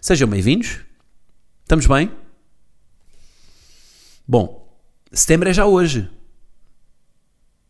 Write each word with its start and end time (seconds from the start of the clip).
Sejam 0.00 0.26
bem-vindos. 0.26 0.78
Estamos 1.62 1.86
bem? 1.86 2.10
Bom, 4.26 4.66
setembro 5.12 5.50
é 5.50 5.52
já 5.52 5.66
hoje. 5.66 6.10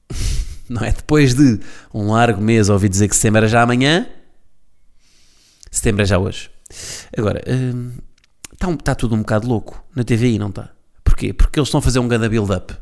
Não 0.70 0.80
é? 0.82 0.92
Depois 0.92 1.34
de 1.34 1.58
um 1.92 2.12
largo 2.12 2.40
mês 2.40 2.68
ouvi 2.68 2.88
dizer 2.88 3.08
que 3.08 3.16
setembro 3.16 3.38
era 3.38 3.48
já 3.48 3.62
amanhã. 3.62 4.08
Setembro 5.72 6.02
é 6.02 6.04
já 6.04 6.18
hoje. 6.18 6.48
Agora, 7.18 7.42
está 8.52 8.68
um, 8.68 8.76
tá 8.76 8.94
tudo 8.94 9.16
um 9.16 9.18
bocado 9.18 9.48
louco 9.48 9.84
na 9.94 10.04
TVI, 10.04 10.38
não 10.38 10.50
está? 10.50 10.70
Porquê? 11.02 11.32
Porque 11.32 11.58
eles 11.58 11.66
estão 11.66 11.80
a 11.80 11.82
fazer 11.82 11.98
um 11.98 12.06
grande 12.06 12.28
build-up. 12.28 12.76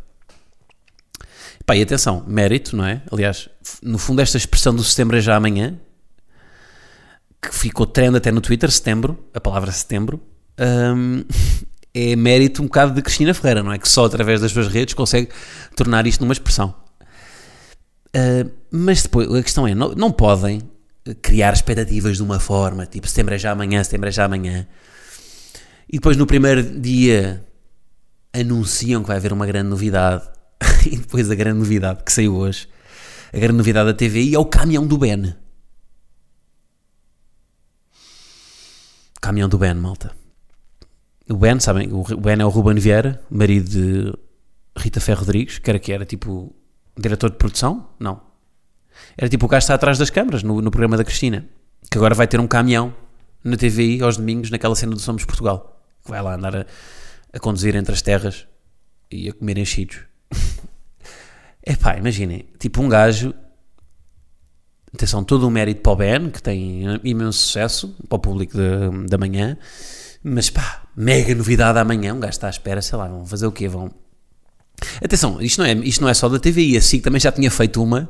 Pá, 1.65 1.75
e 1.75 1.83
atenção, 1.83 2.23
mérito, 2.27 2.77
não 2.77 2.85
é? 2.85 3.03
Aliás, 3.11 3.49
no 3.83 3.97
fundo, 3.97 4.21
esta 4.21 4.37
expressão 4.37 4.75
do 4.75 4.85
setembro 4.85 5.17
é 5.17 5.21
já 5.23 5.37
amanhã, 5.37 5.79
que 7.41 7.55
ficou 7.55 7.87
trend 7.87 8.17
até 8.17 8.31
no 8.31 8.41
Twitter, 8.41 8.71
setembro, 8.71 9.19
a 9.33 9.41
palavra 9.41 9.71
setembro, 9.73 10.21
hum, 10.97 11.25
é 11.95 12.17
mérito 12.17 12.63
um 12.63 12.67
bocado 12.67 12.93
de 12.93 13.03
Cristina 13.03 13.33
Ferreira, 13.35 13.63
não 13.63 13.73
é? 13.73 13.79
Que 13.79 13.89
só 13.89 14.05
através 14.05 14.41
das 14.41 14.53
suas 14.53 14.69
redes 14.69 14.95
consegue 14.95 15.29
tornar 15.75 16.07
isto 16.07 16.21
numa 16.21 16.33
expressão. 16.33 16.75
Uh, 18.09 18.51
mas 18.71 19.03
depois, 19.03 19.33
a 19.33 19.43
questão 19.43 19.67
é, 19.67 19.75
não, 19.75 19.91
não 19.91 20.11
podem 20.11 20.63
criar 21.23 21.53
expectativas 21.53 22.17
de 22.17 22.23
uma 22.23 22.41
forma, 22.41 22.87
tipo 22.87 23.07
setembro 23.07 23.35
é 23.35 23.39
já 23.39 23.53
amanhã, 23.53 23.83
setembro 23.83 24.09
é 24.09 24.13
já 24.13 24.25
amanhã, 24.25 24.67
e 25.89 25.97
depois 25.97 26.17
no 26.17 26.27
primeiro 26.27 26.63
dia 26.63 27.45
anunciam 28.33 29.03
que 29.03 29.09
vai 29.09 29.17
haver 29.17 29.33
uma 29.33 29.47
grande 29.47 29.69
novidade, 29.69 30.29
e 30.87 30.97
depois 30.97 31.31
a 31.31 31.35
grande 31.35 31.59
novidade 31.59 32.03
que 32.05 32.13
saiu 32.13 32.35
hoje, 32.37 32.69
a 33.33 33.39
grande 33.39 33.57
novidade 33.57 33.91
da 33.91 33.95
TVI 33.95 34.35
é 34.35 34.39
o 34.39 34.45
caminhão 34.45 34.87
do 34.87 34.99
Ben. 34.99 35.35
Caminhão 39.21 39.49
do 39.49 39.59
Ben, 39.59 39.75
malta. 39.75 40.13
O 41.29 41.37
Ben, 41.37 41.61
sabem, 41.61 41.93
o 41.93 42.03
Ben 42.21 42.41
é 42.41 42.45
o 42.45 42.49
Ruben 42.49 42.77
Vieira, 42.77 43.21
marido 43.31 43.69
de 43.69 44.13
Rita 44.77 45.01
Ferro 45.01 45.21
Rodrigues, 45.21 45.59
que 45.59 45.69
era 45.69 45.79
que 45.79 45.93
era 45.93 46.05
tipo 46.07 46.55
diretor 46.97 47.31
de 47.31 47.37
produção? 47.37 47.89
Não. 47.99 48.21
Era 49.17 49.29
tipo 49.29 49.47
o 49.47 49.49
gajo 49.49 49.61
que 49.61 49.65
está 49.65 49.75
atrás 49.75 49.99
das 49.99 50.11
câmaras 50.11 50.43
no, 50.43 50.61
no 50.61 50.71
programa 50.71 50.97
da 50.97 51.05
Cristina, 51.05 51.47
que 51.91 51.99
agora 51.99 52.15
vai 52.15 52.27
ter 52.27 52.41
um 52.41 52.47
caminhão 52.47 52.95
na 53.45 53.57
TVI 53.57 54.03
aos 54.03 54.17
domingos, 54.17 54.51
naquela 54.51 54.75
cena 54.75 54.93
do 54.93 55.01
Somos 55.01 55.25
Portugal, 55.25 55.81
que 56.05 56.11
vai 56.11 56.23
lá 56.23 56.35
andar 56.35 56.57
a, 56.57 56.67
a 57.33 57.39
conduzir 57.39 57.77
entre 57.77 57.93
as 57.93 58.03
terras 58.03 58.47
e 59.11 59.29
a 59.29 59.33
comer 59.33 59.59
enchidos. 59.59 60.01
Epá, 61.65 61.97
imaginem, 61.97 62.47
tipo 62.59 62.81
um 62.81 62.89
gajo, 62.89 63.35
atenção, 64.99 65.23
todo 65.23 65.47
o 65.47 65.51
mérito 65.51 65.81
para 65.81 65.93
o 65.93 65.97
Ben, 65.97 66.29
que 66.29 66.43
tem 66.43 66.83
imenso 67.05 67.39
sucesso 67.39 67.95
para 68.09 68.17
o 68.17 68.19
público 68.19 68.59
da 69.09 69.17
manhã, 69.17 69.57
mas 70.23 70.51
pá, 70.51 70.83
mega 70.97 71.35
novidade 71.35 71.79
amanhã, 71.79 72.15
um 72.15 72.21
gajo 72.21 72.33
está 72.33 72.49
à 72.49 72.51
espera, 72.51 72.83
sei 72.83 72.99
lá, 72.99 73.07
vão 73.07 73.25
fazer 73.25 73.47
o 73.47 73.53
quê? 73.53 73.69
Vão... 73.69 73.91
Atenção, 75.03 75.41
isto 75.41 75.61
não, 75.61 75.67
é, 75.67 75.73
isto 75.73 76.01
não 76.03 76.09
é 76.09 76.15
só 76.15 76.29
da 76.29 76.39
TVI, 76.39 76.77
a 76.77 76.81
SIC 76.81 77.03
também 77.03 77.21
já 77.21 77.31
tinha 77.31 77.51
feito 77.51 77.83
uma, 77.83 78.09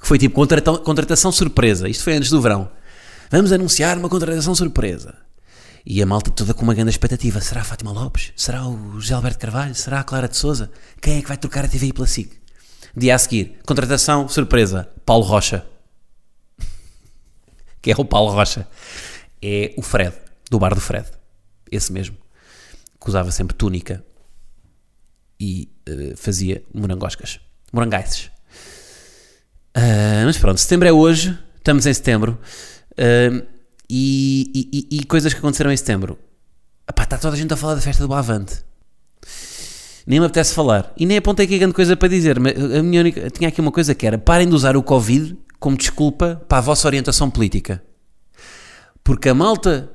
que 0.00 0.06
foi 0.06 0.18
tipo 0.18 0.34
contratação, 0.34 0.82
contratação 0.82 1.32
surpresa, 1.32 1.88
isto 1.88 2.04
foi 2.04 2.14
antes 2.14 2.30
do 2.30 2.40
verão. 2.40 2.70
Vamos 3.30 3.52
anunciar 3.52 3.98
uma 3.98 4.08
contratação 4.08 4.54
surpresa. 4.54 5.14
E 5.84 6.02
a 6.02 6.06
malta 6.06 6.30
toda 6.30 6.54
com 6.54 6.62
uma 6.62 6.74
grande 6.74 6.90
expectativa. 6.90 7.40
Será 7.40 7.62
a 7.62 7.64
Fátima 7.64 7.92
Lopes? 7.92 8.32
Será 8.36 8.66
o 8.66 9.00
José 9.00 9.14
Alberto 9.14 9.38
Carvalho? 9.38 9.74
Será 9.74 10.00
a 10.00 10.04
Clara 10.04 10.28
de 10.28 10.36
Souza? 10.36 10.70
Quem 11.00 11.18
é 11.18 11.22
que 11.22 11.28
vai 11.28 11.36
trocar 11.36 11.64
a 11.64 11.68
TVI 11.68 11.92
pela 11.92 12.06
SIC? 12.06 12.30
Dia 12.96 13.14
a 13.14 13.18
seguir, 13.18 13.58
contratação, 13.66 14.28
surpresa, 14.28 14.88
Paulo 15.04 15.24
Rocha. 15.24 15.64
Que 17.94 18.00
é 18.00 18.04
o 18.04 18.04
Paulo 18.04 18.32
Rocha. 18.32 18.68
É 19.40 19.72
o 19.78 19.82
Fred, 19.82 20.14
do 20.50 20.58
bar 20.58 20.74
do 20.74 20.80
Fred. 20.80 21.06
Esse 21.70 21.90
mesmo. 21.90 22.16
Que 23.00 23.08
usava 23.08 23.30
sempre 23.30 23.56
túnica 23.56 24.04
e 25.40 25.70
uh, 25.88 26.16
fazia 26.16 26.62
morangoscas. 26.74 27.40
Morangaices. 27.72 28.30
Uh, 29.74 30.26
mas 30.26 30.36
pronto, 30.36 30.58
setembro 30.58 30.86
é 30.86 30.92
hoje. 30.92 31.38
Estamos 31.56 31.86
em 31.86 31.94
setembro. 31.94 32.38
Uh, 32.92 33.46
e, 33.88 34.86
e, 34.90 34.98
e, 34.98 35.04
coisas 35.04 35.32
que 35.32 35.38
aconteceram 35.38 35.72
em 35.72 35.76
setembro. 35.76 36.18
Epá, 36.86 37.04
está 37.04 37.16
toda 37.16 37.34
a 37.34 37.38
gente 37.38 37.54
a 37.54 37.56
falar 37.56 37.74
da 37.74 37.80
festa 37.80 38.06
do 38.06 38.12
Avante. 38.12 38.62
Nem 40.06 40.20
me 40.20 40.26
apetece 40.26 40.52
falar. 40.52 40.92
E 40.94 41.06
nem 41.06 41.16
apontei 41.16 41.46
aqui 41.46 41.58
grande 41.58 41.74
coisa 41.74 41.96
para 41.96 42.08
dizer. 42.08 42.38
Mas 42.38 42.52
a 42.52 42.82
minha 42.82 43.00
única, 43.00 43.30
tinha 43.30 43.48
aqui 43.48 43.62
uma 43.62 43.72
coisa 43.72 43.94
que 43.94 44.06
era: 44.06 44.18
parem 44.18 44.46
de 44.46 44.54
usar 44.54 44.76
o 44.76 44.82
Covid 44.82 45.38
como 45.58 45.76
desculpa 45.76 46.40
para 46.48 46.58
a 46.58 46.60
vossa 46.60 46.86
orientação 46.86 47.30
política. 47.30 47.82
Porque 49.02 49.28
a 49.28 49.34
malta 49.34 49.90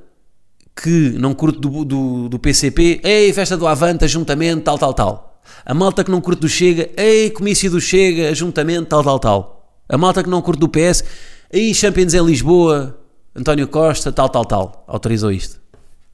que 0.76 1.10
não 1.18 1.34
curte 1.34 1.60
do, 1.60 1.84
do, 1.84 2.28
do 2.28 2.38
PCP, 2.38 3.00
ei, 3.04 3.32
festa 3.32 3.56
do 3.56 3.66
Avante, 3.66 4.04
ajuntamento, 4.04 4.64
tal, 4.64 4.78
tal, 4.78 4.92
tal. 4.92 5.40
A 5.64 5.72
malta 5.72 6.02
que 6.02 6.10
não 6.10 6.20
curte 6.20 6.40
do 6.40 6.48
Chega, 6.48 6.90
ei, 6.96 7.30
comício 7.30 7.70
do 7.70 7.80
Chega, 7.80 8.30
ajuntamento, 8.30 8.88
tal, 8.88 9.04
tal, 9.04 9.18
tal. 9.18 9.82
A 9.88 9.96
malta 9.96 10.22
que 10.22 10.28
não 10.28 10.42
curte 10.42 10.60
do 10.60 10.68
PS, 10.68 11.04
ei, 11.50 11.72
Champions 11.72 12.14
em 12.14 12.24
Lisboa, 12.24 12.98
António 13.34 13.68
Costa, 13.68 14.10
tal, 14.10 14.28
tal, 14.28 14.44
tal, 14.44 14.84
autorizou 14.86 15.30
isto. 15.30 15.60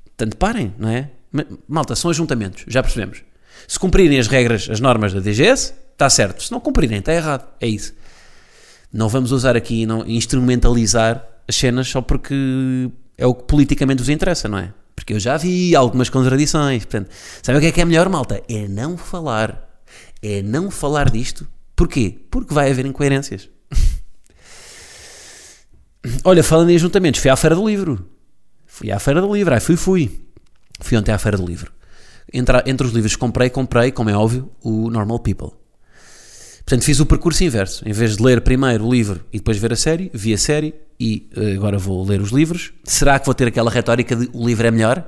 Portanto, 0.04 0.36
parem, 0.36 0.74
não 0.78 0.88
é? 0.88 1.10
Malta, 1.68 1.94
são 1.94 2.10
ajuntamentos, 2.10 2.64
já 2.66 2.82
percebemos. 2.82 3.22
Se 3.66 3.78
cumprirem 3.78 4.18
as 4.18 4.26
regras, 4.26 4.68
as 4.70 4.80
normas 4.80 5.12
da 5.12 5.20
DGS, 5.20 5.74
está 5.92 6.10
certo. 6.10 6.42
Se 6.42 6.50
não 6.50 6.60
cumprirem, 6.60 6.98
está 6.98 7.14
errado. 7.14 7.46
É 7.60 7.66
isso. 7.66 7.94
Não 8.92 9.08
vamos 9.08 9.32
usar 9.32 9.56
aqui, 9.56 9.86
não 9.86 10.06
instrumentalizar 10.06 11.24
as 11.46 11.56
cenas 11.56 11.88
só 11.88 12.00
porque 12.00 12.90
é 13.16 13.26
o 13.26 13.34
que 13.34 13.44
politicamente 13.44 14.02
vos 14.02 14.08
interessa, 14.08 14.48
não 14.48 14.58
é? 14.58 14.72
Porque 14.94 15.14
eu 15.14 15.20
já 15.20 15.36
vi 15.36 15.74
algumas 15.74 16.08
contradições. 16.08 16.84
Portanto, 16.84 17.10
sabe 17.42 17.58
o 17.58 17.60
que 17.60 17.68
é 17.68 17.72
que 17.72 17.80
é 17.80 17.84
melhor, 17.84 18.08
malta? 18.08 18.42
É 18.48 18.68
não 18.68 18.96
falar. 18.96 19.68
É 20.22 20.42
não 20.42 20.70
falar 20.70 21.10
disto. 21.10 21.46
Porquê? 21.74 22.18
Porque 22.30 22.52
vai 22.52 22.70
haver 22.70 22.84
incoerências. 22.84 23.48
Olha, 26.24 26.42
falando 26.42 26.70
em 26.70 26.76
ajuntamentos, 26.76 27.20
fui 27.20 27.30
à 27.30 27.36
Feira 27.36 27.56
do 27.56 27.66
Livro. 27.66 28.06
Fui 28.66 28.90
à 28.90 28.98
Feira 28.98 29.20
do 29.20 29.34
Livro, 29.34 29.54
aí 29.54 29.60
fui, 29.60 29.76
fui. 29.76 30.20
Fui 30.80 30.96
ontem 30.96 31.12
à 31.12 31.18
Feira 31.18 31.36
do 31.36 31.46
Livro. 31.46 31.72
Entre, 32.32 32.62
entre 32.66 32.86
os 32.86 32.92
livros 32.92 33.14
que 33.14 33.20
comprei, 33.20 33.50
comprei, 33.50 33.90
como 33.90 34.10
é 34.10 34.16
óbvio, 34.16 34.50
o 34.62 34.90
Normal 34.90 35.18
People. 35.20 35.59
Portanto, 36.70 36.84
fiz 36.84 37.00
o 37.00 37.06
percurso 37.06 37.42
inverso. 37.42 37.82
Em 37.84 37.90
vez 37.90 38.16
de 38.16 38.22
ler 38.22 38.40
primeiro 38.42 38.86
o 38.86 38.92
livro 38.92 39.26
e 39.32 39.38
depois 39.38 39.58
ver 39.58 39.72
a 39.72 39.76
série, 39.76 40.08
vi 40.14 40.32
a 40.32 40.38
série 40.38 40.72
e 41.00 41.28
uh, 41.36 41.56
agora 41.56 41.76
vou 41.76 42.06
ler 42.06 42.20
os 42.20 42.30
livros. 42.30 42.72
Será 42.84 43.18
que 43.18 43.26
vou 43.26 43.34
ter 43.34 43.48
aquela 43.48 43.68
retórica 43.68 44.14
de 44.14 44.30
o 44.32 44.46
livro 44.46 44.64
é 44.64 44.70
melhor? 44.70 45.04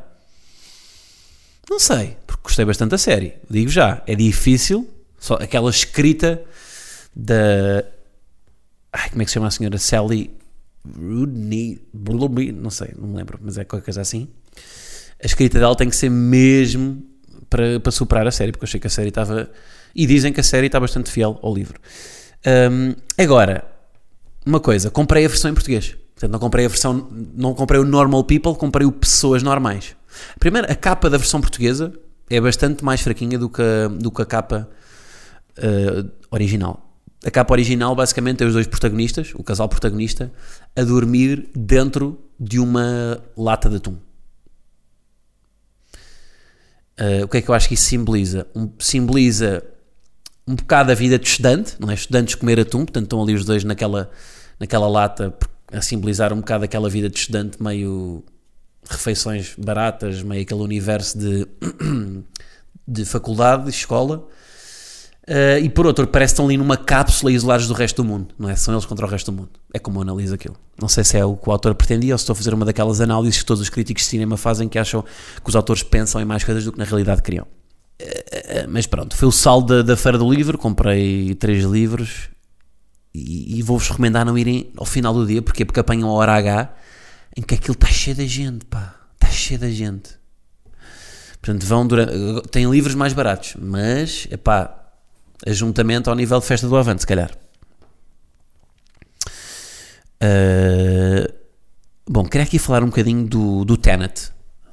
Não 1.71 1.79
sei, 1.79 2.17
porque 2.27 2.43
gostei 2.43 2.65
bastante 2.65 2.91
da 2.91 2.99
série. 2.99 3.35
Digo 3.49 3.71
já, 3.71 4.03
é 4.09 4.17
difícil. 4.17 4.91
Só 5.21 5.35
aquela 5.35 5.71
escrita 5.71 6.43
da. 7.15 7.85
Ai, 8.93 9.11
como 9.11 9.23
é 9.23 9.25
que 9.25 9.31
se 9.31 9.35
chama 9.35 9.47
a 9.47 9.51
senhora? 9.53 9.79
Sally 9.79 10.33
Rudney, 10.85 11.81
não 12.61 12.71
sei, 12.71 12.93
não 12.99 13.07
me 13.07 13.19
lembro, 13.19 13.39
mas 13.41 13.57
é 13.57 13.63
qualquer 13.63 13.85
coisa 13.85 14.01
assim. 14.01 14.27
A 15.23 15.27
escrita 15.27 15.61
dela 15.61 15.77
tem 15.77 15.89
que 15.89 15.95
ser 15.95 16.11
mesmo 16.11 17.05
para, 17.49 17.79
para 17.79 17.93
superar 17.93 18.27
a 18.27 18.33
série, 18.33 18.51
porque 18.51 18.65
eu 18.65 18.69
achei 18.69 18.81
que 18.81 18.89
a 18.89 18.91
série 18.91 19.11
estava. 19.11 19.49
E 19.95 20.07
dizem 20.07 20.33
que 20.33 20.41
a 20.41 20.45
série 20.45 20.67
está 20.67 20.81
bastante 20.81 21.11
fiel 21.11 21.39
ao 21.43 21.55
livro. 21.55 21.79
Um, 22.47 22.95
agora, 23.17 23.65
uma 24.45 24.61
coisa, 24.61 24.91
comprei 24.91 25.25
a 25.25 25.29
versão 25.29 25.51
em 25.51 25.55
português. 25.55 25.97
Portanto, 26.15 26.33
não 26.33 26.39
comprei 26.39 26.65
a 26.67 26.69
versão, 26.69 27.09
não 27.35 27.55
comprei 27.55 27.81
o 27.81 27.85
Normal 27.85 28.25
People, 28.25 28.55
comprei 28.55 28.87
o 28.87 28.93
Pessoas 28.93 29.43
Normais. 29.43 29.97
Primeiro, 30.39 30.71
a 30.71 30.75
capa 30.75 31.09
da 31.11 31.17
versão 31.17 31.41
portuguesa 31.41 31.93
é 32.31 32.41
bastante 32.41 32.85
mais 32.85 33.01
fraquinha 33.01 33.39
do 33.39 33.49
que, 33.49 33.63
a, 33.63 33.89
do 33.89 34.11
que 34.11 34.23
a 34.23 34.27
capa 34.27 34.69
uh, 35.59 36.11
original. 36.31 36.89
A 37.25 37.31
capa 37.31 37.53
original 37.53 37.95
basicamente 37.95 38.43
é 38.43 38.47
os 38.47 38.53
dois 38.53 38.67
protagonistas, 38.67 39.33
o 39.35 39.43
casal 39.43 39.69
protagonista, 39.69 40.33
a 40.75 40.83
dormir 40.83 41.49
dentro 41.55 42.19
de 42.39 42.59
uma 42.59 43.23
lata 43.37 43.69
de 43.69 43.77
atum. 43.77 43.97
Uh, 46.99 47.25
o 47.25 47.29
que 47.29 47.39
é 47.39 47.43
que 47.43 47.49
eu 47.49 47.55
acho 47.55 47.69
que 47.69 47.75
isso 47.75 47.85
simboliza? 47.85 48.47
Um, 48.55 48.71
simboliza 48.79 49.63
um 50.47 50.55
bocado 50.55 50.93
a 50.93 50.95
vida 50.95 51.19
de 51.19 51.27
estudante, 51.27 51.77
não 51.79 51.91
é? 51.91 51.95
Estudantes 51.95 52.35
comer 52.35 52.61
atum, 52.61 52.81
portanto 52.81 53.05
estão 53.05 53.23
ali 53.23 53.35
os 53.35 53.45
dois 53.45 53.65
naquela, 53.65 54.11
naquela 54.59 54.89
lata 54.89 55.35
a 55.73 55.81
simbolizar 55.81 56.33
um 56.33 56.37
bocado 56.37 56.65
aquela 56.65 56.89
vida 56.89 57.09
de 57.09 57.19
estudante 57.19 57.63
meio 57.63 58.23
refeições 58.89 59.55
baratas, 59.57 60.23
meio 60.23 60.43
aquele 60.43 60.61
universo 60.61 61.19
de, 61.19 61.47
de 62.87 63.05
faculdade, 63.05 63.65
de 63.65 63.71
escola. 63.71 64.27
Uh, 65.23 65.63
e 65.63 65.69
por 65.69 65.87
outro, 65.87 66.05
parece 66.09 66.33
que 66.33 66.35
estão 66.35 66.47
ali 66.47 66.57
numa 66.57 66.77
cápsula 66.77 67.31
isolados 67.31 67.69
do 67.69 67.75
resto 67.75 68.03
do 68.03 68.09
mundo, 68.09 68.35
não 68.37 68.49
é? 68.49 68.57
São 68.57 68.75
eles 68.75 68.85
contra 68.85 69.07
o 69.07 69.09
resto 69.09 69.31
do 69.31 69.37
mundo. 69.39 69.51
É 69.73 69.79
como 69.79 69.99
eu 69.99 70.03
analiso 70.03 70.35
aquilo. 70.35 70.57
Não 70.81 70.89
sei 70.89 71.05
se 71.05 71.17
é 71.17 71.25
o 71.25 71.37
que 71.37 71.49
o 71.49 71.53
autor 71.53 71.77
pretendia 71.77 72.13
ou 72.13 72.19
se 72.19 72.23
estou 72.23 72.33
a 72.33 72.37
fazer 72.37 72.53
uma 72.53 72.65
daquelas 72.65 73.01
análises 73.01 73.39
que 73.39 73.47
todos 73.47 73.61
os 73.61 73.71
críticos 73.71 74.03
de 74.03 74.09
cinema 74.09 74.37
fazem 74.37 74.69
que 74.69 74.79
acham 74.79 75.03
que 75.03 75.49
os 75.49 75.55
autores 75.55 75.85
pensam 75.85 76.21
em 76.21 76.25
mais 76.25 76.43
coisas 76.43 76.65
do 76.65 76.73
que 76.73 76.79
na 76.79 76.85
realidade 76.85 77.23
criam. 77.23 77.47
Mas 78.69 78.87
pronto, 78.87 79.17
foi 79.17 79.29
o 79.29 79.33
saldo 79.33 79.77
da, 79.77 79.83
da 79.83 79.97
Feira 79.97 80.19
do 80.19 80.31
Livro. 80.31 80.59
Comprei 80.59 81.35
três 81.35 81.65
livros 81.65 82.29
e, 83.15 83.59
e 83.59 83.63
vou-vos 83.63 83.89
recomendar 83.89 84.25
não 84.25 84.37
irem 84.39 84.73
ao 84.77 84.87
final 84.87 85.13
do 85.13 85.27
dia, 85.27 85.43
porque 85.43 85.65
porque 85.65 85.81
apanham 85.81 86.09
a 86.09 86.13
hora 86.13 86.35
H 86.35 86.75
em 87.37 87.43
que 87.43 87.55
aquilo 87.55 87.75
está 87.75 87.89
cheio 87.89 88.17
de 88.17 88.27
gente, 88.27 88.65
pá, 88.67 88.95
está 89.15 89.29
cheio 89.29 89.59
de 89.61 89.73
gente. 89.73 90.11
Portanto, 91.41 91.67
vão 91.67 91.87
durante. 91.87 92.13
Têm 92.51 92.71
livros 92.71 92.95
mais 92.95 93.13
baratos, 93.13 93.57
mas, 93.59 94.29
é 94.31 94.37
pá, 94.37 94.93
ajuntamento 95.47 96.09
ao 96.09 96.17
nível 96.17 96.39
de 96.39 96.47
festa 96.47 96.69
do 96.69 96.77
Avante, 96.77 97.01
se 97.01 97.07
calhar. 97.07 97.31
Uh, 100.23 101.33
bom, 102.09 102.25
queria 102.25 102.45
aqui 102.45 102.59
falar 102.59 102.85
um 102.85 102.87
bocadinho 102.87 103.27
do, 103.27 103.65
do 103.65 103.77
Tenet, 103.77 104.31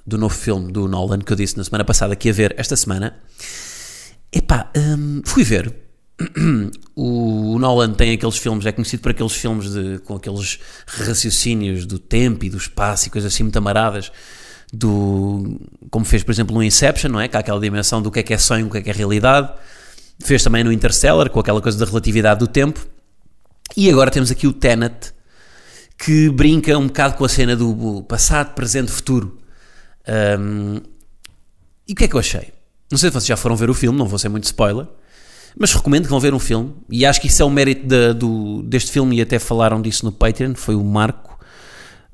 do 0.10 0.18
novo 0.18 0.34
filme 0.34 0.72
do 0.72 0.88
Nolan 0.88 1.20
que 1.20 1.32
eu 1.32 1.38
disse 1.38 1.56
na 1.56 1.64
semana 1.64 1.86
passada 1.86 2.16
que 2.16 2.28
ia 2.28 2.34
ver 2.34 2.56
esta 2.58 2.76
semana. 2.76 3.16
Epá, 4.32 4.70
um, 4.76 5.22
fui 5.24 5.44
ver. 5.44 5.74
o 6.96 7.58
Nolan 7.60 7.94
tem 7.94 8.14
aqueles 8.14 8.38
filmes, 8.38 8.66
é 8.66 8.72
conhecido 8.72 9.02
por 9.02 9.12
aqueles 9.12 9.34
filmes 9.34 9.72
de, 9.72 10.00
com 10.00 10.16
aqueles 10.16 10.60
raciocínios 10.86 11.86
do 11.86 11.98
tempo 11.98 12.44
e 12.44 12.50
do 12.50 12.58
espaço 12.58 13.08
e 13.08 13.10
coisas 13.10 13.34
assim 13.34 13.44
muito 13.44 13.58
amaradas, 13.58 14.12
do, 14.74 15.60
como 15.90 16.04
fez, 16.04 16.24
por 16.24 16.32
exemplo, 16.32 16.54
no 16.54 16.62
Inception, 16.62 17.10
não 17.10 17.22
é? 17.22 17.28
Que 17.28 17.38
há 17.38 17.40
aquela 17.40 17.60
dimensão 17.60 18.02
do 18.02 18.12
que 18.12 18.20
é 18.20 18.24
que 18.24 18.34
é 18.34 18.38
sonho, 18.38 18.68
o 18.68 18.70
que 18.70 18.80
é 18.80 18.82
que 18.82 18.90
é 18.90 18.94
realidade. 18.94 19.50
Fez 20.20 20.44
também 20.44 20.64
no 20.64 20.72
Interstellar, 20.72 21.30
com 21.30 21.40
aquela 21.40 21.62
coisa 21.62 21.78
da 21.78 21.86
relatividade 21.86 22.40
do 22.40 22.48
tempo. 22.48 22.86
E 23.78 23.90
agora 23.90 24.12
temos 24.12 24.30
aqui 24.30 24.46
o 24.46 24.52
Tenet, 24.52 25.14
que 25.98 26.30
brinca 26.30 26.78
um 26.78 26.88
bocado 26.88 27.16
com 27.16 27.24
a 27.24 27.30
cena 27.30 27.56
do 27.56 28.04
passado, 28.04 28.54
presente, 28.54 28.92
futuro. 28.92 29.39
Um, 30.10 30.82
e 31.88 31.94
o 31.94 31.96
que 31.96 32.06
é 32.06 32.08
que 32.08 32.16
eu 32.16 32.20
achei? 32.20 32.50
Não 32.92 32.98
sei 32.98 33.10
se 33.10 33.14
vocês 33.14 33.28
já 33.28 33.38
foram 33.38 33.56
ver 33.56 33.70
o 33.70 33.74
filme, 33.74 33.98
não 33.98 34.08
vou 34.08 34.18
ser 34.18 34.30
muito 34.30 34.46
spoiler, 34.46 34.88
mas 35.58 35.74
recomendo 35.74 36.04
que 36.04 36.10
vão 36.10 36.20
ver 36.20 36.34
um 36.34 36.40
filme. 36.40 36.74
E 36.90 37.06
acho 37.06 37.22
que 37.22 37.28
isso 37.28 37.42
é 37.42 37.46
o 37.46 37.50
mérito 37.50 37.86
de, 37.86 38.14
do, 38.14 38.64
deste 38.64 38.92
filme, 38.92 39.18
e 39.18 39.22
até 39.22 39.38
falaram 39.38 39.82
disso 39.82 40.06
no 40.06 40.12
Patreon. 40.12 40.56
Foi 40.56 40.76
o 40.76 40.84
Marco 40.84 41.38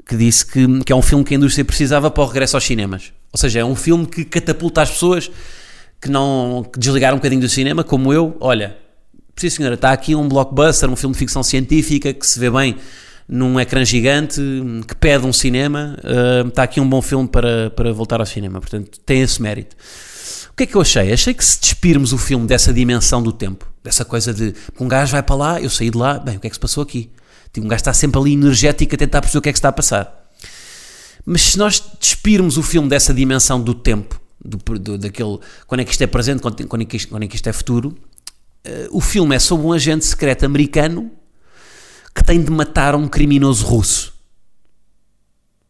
que 0.05 0.15
disse 0.15 0.45
que, 0.45 0.83
que 0.83 0.93
é 0.93 0.95
um 0.95 1.01
filme 1.01 1.23
que 1.23 1.33
a 1.33 1.37
indústria 1.37 1.65
precisava 1.65 2.11
para 2.11 2.23
o 2.23 2.27
regresso 2.27 2.55
aos 2.55 2.63
cinemas. 2.63 3.11
Ou 3.31 3.39
seja, 3.39 3.59
é 3.59 3.65
um 3.65 3.75
filme 3.75 4.05
que 4.05 4.23
catapulta 4.23 4.81
as 4.81 4.91
pessoas 4.91 5.31
que 5.99 6.09
não 6.09 6.65
que 6.71 6.77
desligaram 6.77 7.15
um 7.15 7.19
bocadinho 7.19 7.41
do 7.41 7.49
cinema, 7.49 7.83
como 7.83 8.13
eu, 8.13 8.37
olha, 8.39 8.77
sim 9.35 9.49
senhora, 9.49 9.75
está 9.75 9.91
aqui 9.91 10.13
um 10.13 10.27
blockbuster, 10.27 10.89
um 10.89 10.95
filme 10.95 11.13
de 11.13 11.19
ficção 11.19 11.41
científica 11.41 12.13
que 12.13 12.25
se 12.25 12.39
vê 12.39 12.49
bem 12.51 12.77
num 13.27 13.59
ecrã 13.59 13.83
gigante, 13.83 14.39
que 14.87 14.95
pede 14.95 15.25
um 15.25 15.33
cinema, 15.33 15.97
uh, 16.03 16.47
está 16.47 16.63
aqui 16.63 16.79
um 16.79 16.87
bom 16.87 17.01
filme 17.01 17.27
para, 17.27 17.69
para 17.71 17.91
voltar 17.91 18.19
ao 18.19 18.25
cinema, 18.25 18.59
portanto 18.59 18.99
tem 19.05 19.21
esse 19.21 19.41
mérito. 19.41 19.75
O 20.51 20.55
que 20.55 20.63
é 20.63 20.65
que 20.65 20.75
eu 20.75 20.81
achei? 20.81 21.11
Achei 21.11 21.33
que 21.33 21.43
se 21.43 21.59
despirmos 21.59 22.13
o 22.13 22.17
filme 22.17 22.47
dessa 22.47 22.71
dimensão 22.71 23.21
do 23.21 23.31
tempo, 23.31 23.69
dessa 23.83 24.05
coisa 24.05 24.33
de 24.33 24.53
um 24.79 24.87
gajo 24.87 25.11
vai 25.11 25.23
para 25.23 25.35
lá, 25.35 25.61
eu 25.61 25.69
saí 25.69 25.89
de 25.89 25.97
lá, 25.97 26.19
bem, 26.19 26.37
o 26.37 26.39
que 26.39 26.47
é 26.47 26.49
que 26.49 26.55
se 26.55 26.59
passou 26.59 26.83
aqui? 26.83 27.09
Tipo, 27.51 27.65
um 27.65 27.69
gajo 27.69 27.81
está 27.81 27.93
sempre 27.93 28.19
ali 28.19 28.33
energético 28.33 28.95
a 28.95 28.97
tentar 28.97 29.21
perceber 29.21 29.39
o 29.39 29.41
que 29.41 29.49
é 29.49 29.51
que 29.51 29.57
está 29.57 29.69
a 29.69 29.73
passar. 29.73 30.29
Mas 31.25 31.41
se 31.41 31.57
nós 31.57 31.83
despirmos 31.99 32.57
o 32.57 32.63
filme 32.63 32.87
dessa 32.87 33.13
dimensão 33.13 33.59
do 33.59 33.73
tempo 33.73 34.21
do, 34.43 34.57
do, 34.79 34.97
daquele, 34.97 35.39
quando 35.65 35.81
é 35.81 35.83
que 35.83 35.91
isto 35.91 36.01
é 36.01 36.07
presente, 36.07 36.41
quando, 36.41 36.67
quando, 36.67 36.83
é, 36.83 36.85
que 36.85 36.97
isto, 36.97 37.09
quando 37.09 37.23
é 37.23 37.27
que 37.27 37.35
isto 37.35 37.47
é 37.47 37.53
futuro. 37.53 37.97
Uh, 38.65 38.97
o 38.97 39.01
filme 39.01 39.35
é 39.35 39.39
sobre 39.39 39.65
um 39.65 39.73
agente 39.73 40.05
secreto 40.05 40.45
americano 40.45 41.11
que 42.15 42.23
tem 42.23 42.41
de 42.41 42.49
matar 42.49 42.95
um 42.95 43.07
criminoso 43.07 43.65
russo, 43.65 44.13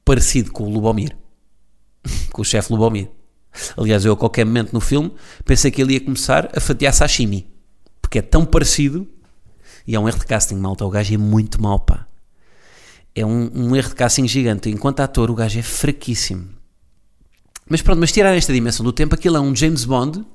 parecido 0.05 0.51
com 0.51 0.65
o 0.65 0.69
Lubomir, 0.69 1.17
com 2.31 2.43
o 2.43 2.45
chefe 2.45 2.71
Lubomir. 2.71 3.09
Aliás, 3.75 4.05
eu 4.05 4.13
a 4.13 4.17
qualquer 4.17 4.45
momento 4.45 4.73
no 4.73 4.79
filme 4.79 5.13
pensei 5.43 5.71
que 5.71 5.81
ele 5.81 5.93
ia 5.93 6.01
começar 6.01 6.51
a 6.55 6.59
fatiar 6.59 6.93
sashimi, 6.93 7.49
porque 8.01 8.19
é 8.19 8.21
tão 8.21 8.45
parecido 8.45 9.07
e 9.87 9.95
é 9.95 9.99
um 9.99 10.07
erro 10.07 10.19
de 10.19 10.25
casting, 10.25 10.55
malta. 10.55 10.85
O 10.85 10.89
gajo 10.89 11.13
é 11.13 11.17
muito 11.17 11.61
mau, 11.61 11.79
pá. 11.79 12.07
É 13.13 13.25
um, 13.25 13.49
um 13.53 13.75
erro 13.75 13.89
de 13.89 13.95
casting 13.95 14.27
gigante. 14.27 14.69
Enquanto 14.69 14.99
ator, 14.99 15.29
o 15.29 15.35
gajo 15.35 15.59
é 15.59 15.61
fraquíssimo. 15.61 16.49
Mas 17.69 17.81
pronto, 17.81 17.99
mas 17.99 18.11
tirar 18.11 18.35
esta 18.35 18.53
dimensão 18.53 18.83
do 18.83 18.91
tempo, 18.91 19.15
aquilo 19.15 19.37
é 19.37 19.39
um 19.39 19.55
James 19.55 19.85
Bond 19.85 20.25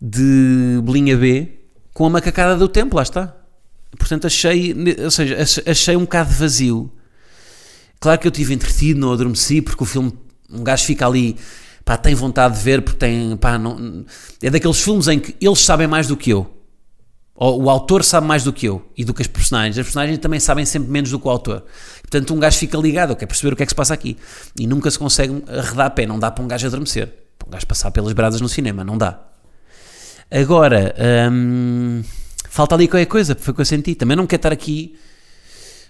de 0.00 0.80
bolinha 0.82 1.16
B 1.16 1.60
com 1.92 2.06
a 2.06 2.10
macacada 2.10 2.56
do 2.56 2.68
tempo, 2.68 2.96
lá 2.96 3.02
está. 3.02 3.34
Portanto, 3.98 4.26
achei, 4.26 4.74
ou 5.02 5.10
seja, 5.10 5.62
achei 5.66 5.96
um 5.96 6.00
bocado 6.00 6.30
vazio. 6.32 6.90
Claro 8.00 8.20
que 8.20 8.26
eu 8.26 8.30
tive 8.30 8.52
entretido, 8.54 9.00
não 9.00 9.12
adormeci, 9.12 9.62
porque 9.62 9.82
o 9.82 9.86
filme, 9.86 10.12
um 10.50 10.62
gajo 10.62 10.84
fica 10.84 11.06
ali, 11.06 11.36
pá, 11.84 11.96
tem 11.96 12.14
vontade 12.14 12.56
de 12.56 12.62
ver, 12.62 12.82
porque 12.82 12.98
tem, 12.98 13.36
pá, 13.36 13.58
não, 13.58 14.04
é 14.42 14.50
daqueles 14.50 14.80
filmes 14.80 15.08
em 15.08 15.18
que 15.18 15.34
eles 15.40 15.60
sabem 15.60 15.86
mais 15.86 16.06
do 16.06 16.16
que 16.16 16.30
eu. 16.30 16.54
Ou 17.36 17.64
o 17.64 17.70
autor 17.70 18.04
sabe 18.04 18.26
mais 18.26 18.44
do 18.44 18.52
que 18.52 18.66
eu 18.66 18.88
e 18.96 19.04
do 19.04 19.12
que 19.12 19.20
as 19.20 19.26
personagens. 19.26 19.76
As 19.76 19.84
personagens 19.84 20.18
também 20.18 20.38
sabem 20.38 20.64
sempre 20.64 20.90
menos 20.90 21.10
do 21.10 21.18
que 21.18 21.26
o 21.26 21.30
autor. 21.30 21.64
Portanto, 22.02 22.32
um 22.32 22.38
gajo 22.38 22.56
fica 22.58 22.78
ligado, 22.78 23.16
quer 23.16 23.26
perceber 23.26 23.52
o 23.52 23.56
que 23.56 23.64
é 23.64 23.66
que 23.66 23.72
se 23.72 23.74
passa 23.74 23.92
aqui. 23.92 24.16
E 24.58 24.66
nunca 24.68 24.88
se 24.88 24.98
consegue 24.98 25.42
arredar 25.48 25.86
a 25.86 25.90
pé. 25.90 26.06
Não 26.06 26.16
dá 26.16 26.30
para 26.30 26.44
um 26.44 26.46
gajo 26.46 26.64
adormecer. 26.66 27.12
Para 27.36 27.48
um 27.48 27.50
gajo 27.50 27.66
passar 27.66 27.90
pelas 27.90 28.12
brasas 28.12 28.40
no 28.40 28.48
cinema. 28.48 28.84
Não 28.84 28.96
dá. 28.96 29.18
Agora, 30.30 30.94
hum, 31.32 32.04
falta 32.54 32.76
ali 32.76 32.86
qualquer 32.86 33.06
coisa. 33.06 33.34
Foi 33.34 33.50
o 33.50 33.54
que 33.54 33.60
eu 33.60 33.64
senti. 33.64 33.96
Também 33.96 34.16
não 34.16 34.28
quero 34.28 34.38
estar 34.38 34.52
aqui 34.52 34.94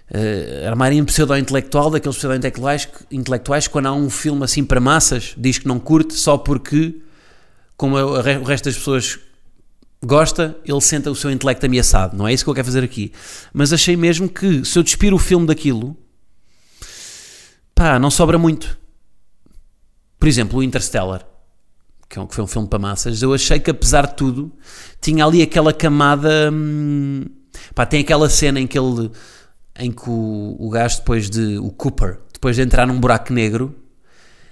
uh, 0.09 0.67
armar 0.67 0.91
pseudo-intelectual 1.05 1.91
daqueles 1.91 2.17
pseudo-intelectuais 2.17 2.87
intelectuais, 3.11 3.67
quando 3.67 3.85
há 3.85 3.93
um 3.93 4.09
filme 4.09 4.43
assim 4.43 4.65
para 4.65 4.79
massas, 4.79 5.35
diz 5.37 5.59
que 5.59 5.67
não 5.67 5.79
curte 5.79 6.15
só 6.15 6.39
porque, 6.39 6.95
como 7.77 7.95
o 7.97 8.43
resto 8.43 8.65
das 8.65 8.77
pessoas 8.77 9.19
gosta, 10.03 10.57
ele 10.65 10.81
senta 10.81 11.11
o 11.11 11.15
seu 11.15 11.29
intelecto 11.29 11.67
ameaçado. 11.67 12.17
Não 12.17 12.27
é 12.27 12.33
isso 12.33 12.43
que 12.43 12.49
eu 12.49 12.55
quero 12.55 12.65
fazer 12.65 12.83
aqui. 12.83 13.13
Mas 13.53 13.71
achei 13.71 13.95
mesmo 13.95 14.27
que 14.27 14.65
se 14.65 14.79
eu 14.79 14.81
despiro 14.81 15.17
o 15.17 15.19
filme 15.19 15.45
daquilo, 15.45 15.95
pá, 17.75 17.99
não 17.99 18.09
sobra 18.09 18.39
muito. 18.39 18.75
Por 20.17 20.27
exemplo, 20.27 20.57
o 20.57 20.63
Interstellar, 20.63 21.23
que 22.09 22.19
é 22.19 22.27
foi 22.29 22.43
um 22.43 22.47
filme 22.47 22.67
para 22.67 22.79
massas, 22.79 23.21
eu 23.21 23.33
achei 23.33 23.59
que 23.59 23.71
apesar 23.71 24.07
de 24.07 24.15
tudo, 24.15 24.51
tinha 25.01 25.25
ali 25.25 25.41
aquela 25.41 25.73
camada. 25.73 26.51
Hum, 26.51 27.25
pá, 27.73 27.85
tem 27.85 28.01
aquela 28.01 28.29
cena 28.29 28.59
em 28.59 28.67
que 28.67 28.77
ele. 28.77 29.11
em 29.77 29.91
que 29.91 30.09
o, 30.09 30.55
o 30.59 30.69
gajo, 30.69 30.97
depois 30.97 31.29
de. 31.29 31.57
o 31.57 31.71
Cooper, 31.71 32.19
depois 32.33 32.55
de 32.55 32.61
entrar 32.61 32.85
num 32.85 32.99
buraco 32.99 33.33
negro, 33.33 33.75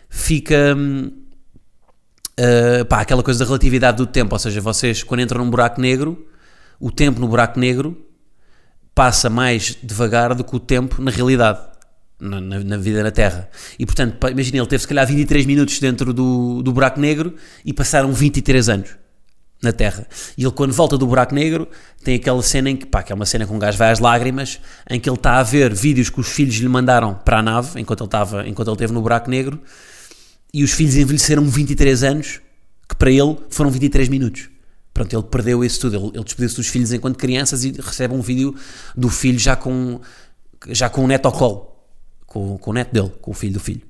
fica. 0.10 0.76
Hum, 0.76 1.12
uh, 2.40 2.86
pá, 2.86 3.02
aquela 3.02 3.24
coisa 3.24 3.40
da 3.40 3.46
relatividade 3.46 3.98
do 3.98 4.06
tempo, 4.06 4.34
ou 4.34 4.40
seja, 4.40 4.60
vocês 4.62 5.04
quando 5.04 5.22
entram 5.22 5.44
num 5.44 5.50
buraco 5.50 5.80
negro, 5.80 6.28
o 6.80 6.92
tempo 6.92 7.20
no 7.20 7.28
buraco 7.28 7.60
negro 7.60 7.98
passa 8.96 9.30
mais 9.30 9.78
devagar 9.82 10.36
do 10.36 10.44
que 10.44 10.56
o 10.56 10.60
tempo 10.60 11.02
na 11.02 11.10
realidade, 11.10 11.60
na, 12.24 12.64
na, 12.64 12.78
vida 12.78 13.04
na 13.04 13.12
Terra. 13.12 13.50
E 13.78 13.86
portanto, 13.86 14.18
imagina, 14.30 14.58
ele 14.58 14.68
teve 14.68 14.82
se 14.82 14.88
calhar 14.88 15.06
23 15.06 15.46
minutos 15.46 15.80
dentro 15.80 16.14
do, 16.14 16.64
do 16.64 16.72
buraco 16.72 17.00
negro 17.00 17.36
e 17.66 17.74
passaram 17.74 18.14
23 18.14 18.70
anos 18.70 18.90
na 19.62 19.72
Terra. 19.72 20.08
E 20.38 20.44
ele, 20.44 20.52
quando 20.52 20.74
volta 20.74 20.98
do 20.98 21.06
buraco 21.06 21.36
negro, 21.36 21.68
tem 22.04 22.16
aquela 22.16 22.42
cena 22.42 22.70
em 22.70 22.76
que, 22.76 22.86
pá, 22.86 23.04
que 23.04 23.12
é 23.12 23.16
uma 23.16 23.26
cena 23.26 23.46
com 23.46 23.56
um 23.56 23.60
gajo 23.60 23.78
vai 23.78 23.92
às 23.92 24.00
lágrimas, 24.00 24.60
em 24.90 25.00
que 25.00 25.10
ele 25.10 25.18
está 25.18 25.38
a 25.38 25.44
ver 25.44 25.74
vídeos 25.74 26.10
que 26.10 26.20
os 26.20 26.28
filhos 26.28 26.56
lhe 26.56 26.68
mandaram 26.68 27.14
para 27.14 27.40
a 27.40 27.42
nave, 27.42 27.80
enquanto 27.80 28.02
ele, 28.02 28.08
estava, 28.08 28.48
enquanto 28.48 28.68
ele 28.68 28.76
esteve 28.76 28.94
no 28.94 29.02
buraco 29.02 29.30
negro, 29.30 29.60
e 30.54 30.64
os 30.64 30.72
filhos 30.72 30.96
envelheceram 30.96 31.44
23 31.44 32.04
anos, 32.04 32.42
que 32.88 32.96
para 32.96 33.10
ele 33.10 33.38
foram 33.50 33.72
23 33.72 34.10
minutos. 34.10 34.50
Pronto, 34.94 35.16
ele 35.16 35.24
perdeu 35.24 35.64
isso 35.64 35.80
tudo. 35.80 35.96
Ele, 35.96 36.12
ele 36.14 36.24
despediu-se 36.24 36.56
dos 36.56 36.68
filhos 36.68 36.92
enquanto 36.92 37.18
crianças 37.18 37.64
e 37.64 37.72
recebe 37.72 38.14
um 38.14 38.22
vídeo 38.22 38.54
do 38.96 39.10
filho 39.10 39.40
já 39.40 39.56
com, 39.56 40.00
já 40.70 40.90
com 40.90 41.04
o 41.04 41.08
neto 41.08 41.26
ao 41.26 41.32
colo, 41.32 41.73
com, 42.34 42.58
com 42.58 42.72
o 42.72 42.74
neto 42.74 42.92
dele, 42.92 43.12
com 43.22 43.32
o 43.32 43.34
filho 43.34 43.54
do 43.54 43.60
filho. 43.60 43.82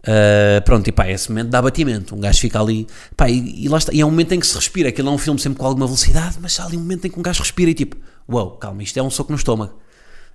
Uh, 0.00 0.60
pronto, 0.64 0.88
e 0.88 0.92
pá, 0.92 1.08
esse 1.08 1.28
momento 1.28 1.50
dá 1.50 1.60
batimento. 1.60 2.16
Um 2.16 2.20
gajo 2.20 2.40
fica 2.40 2.60
ali, 2.60 2.88
pá, 3.16 3.28
e, 3.28 3.64
e, 3.64 3.68
lá 3.68 3.78
está. 3.78 3.92
E 3.92 4.00
é 4.00 4.06
um 4.06 4.10
momento 4.10 4.32
em 4.32 4.40
que 4.40 4.46
se 4.46 4.54
respira. 4.56 4.88
Aquilo 4.88 5.10
é 5.10 5.12
um 5.12 5.18
filme 5.18 5.38
sempre 5.38 5.58
com 5.58 5.66
alguma 5.66 5.86
velocidade, 5.86 6.38
mas 6.40 6.58
há 6.58 6.64
ali 6.64 6.76
um 6.76 6.80
momento 6.80 7.06
em 7.06 7.10
que 7.10 7.18
um 7.18 7.22
gajo 7.22 7.40
respira 7.40 7.70
e 7.70 7.74
tipo, 7.74 7.96
uau, 8.28 8.46
wow, 8.46 8.56
calma, 8.56 8.82
isto 8.82 8.98
é 8.98 9.02
um 9.02 9.10
soco 9.10 9.30
no 9.30 9.36
estômago. 9.36 9.78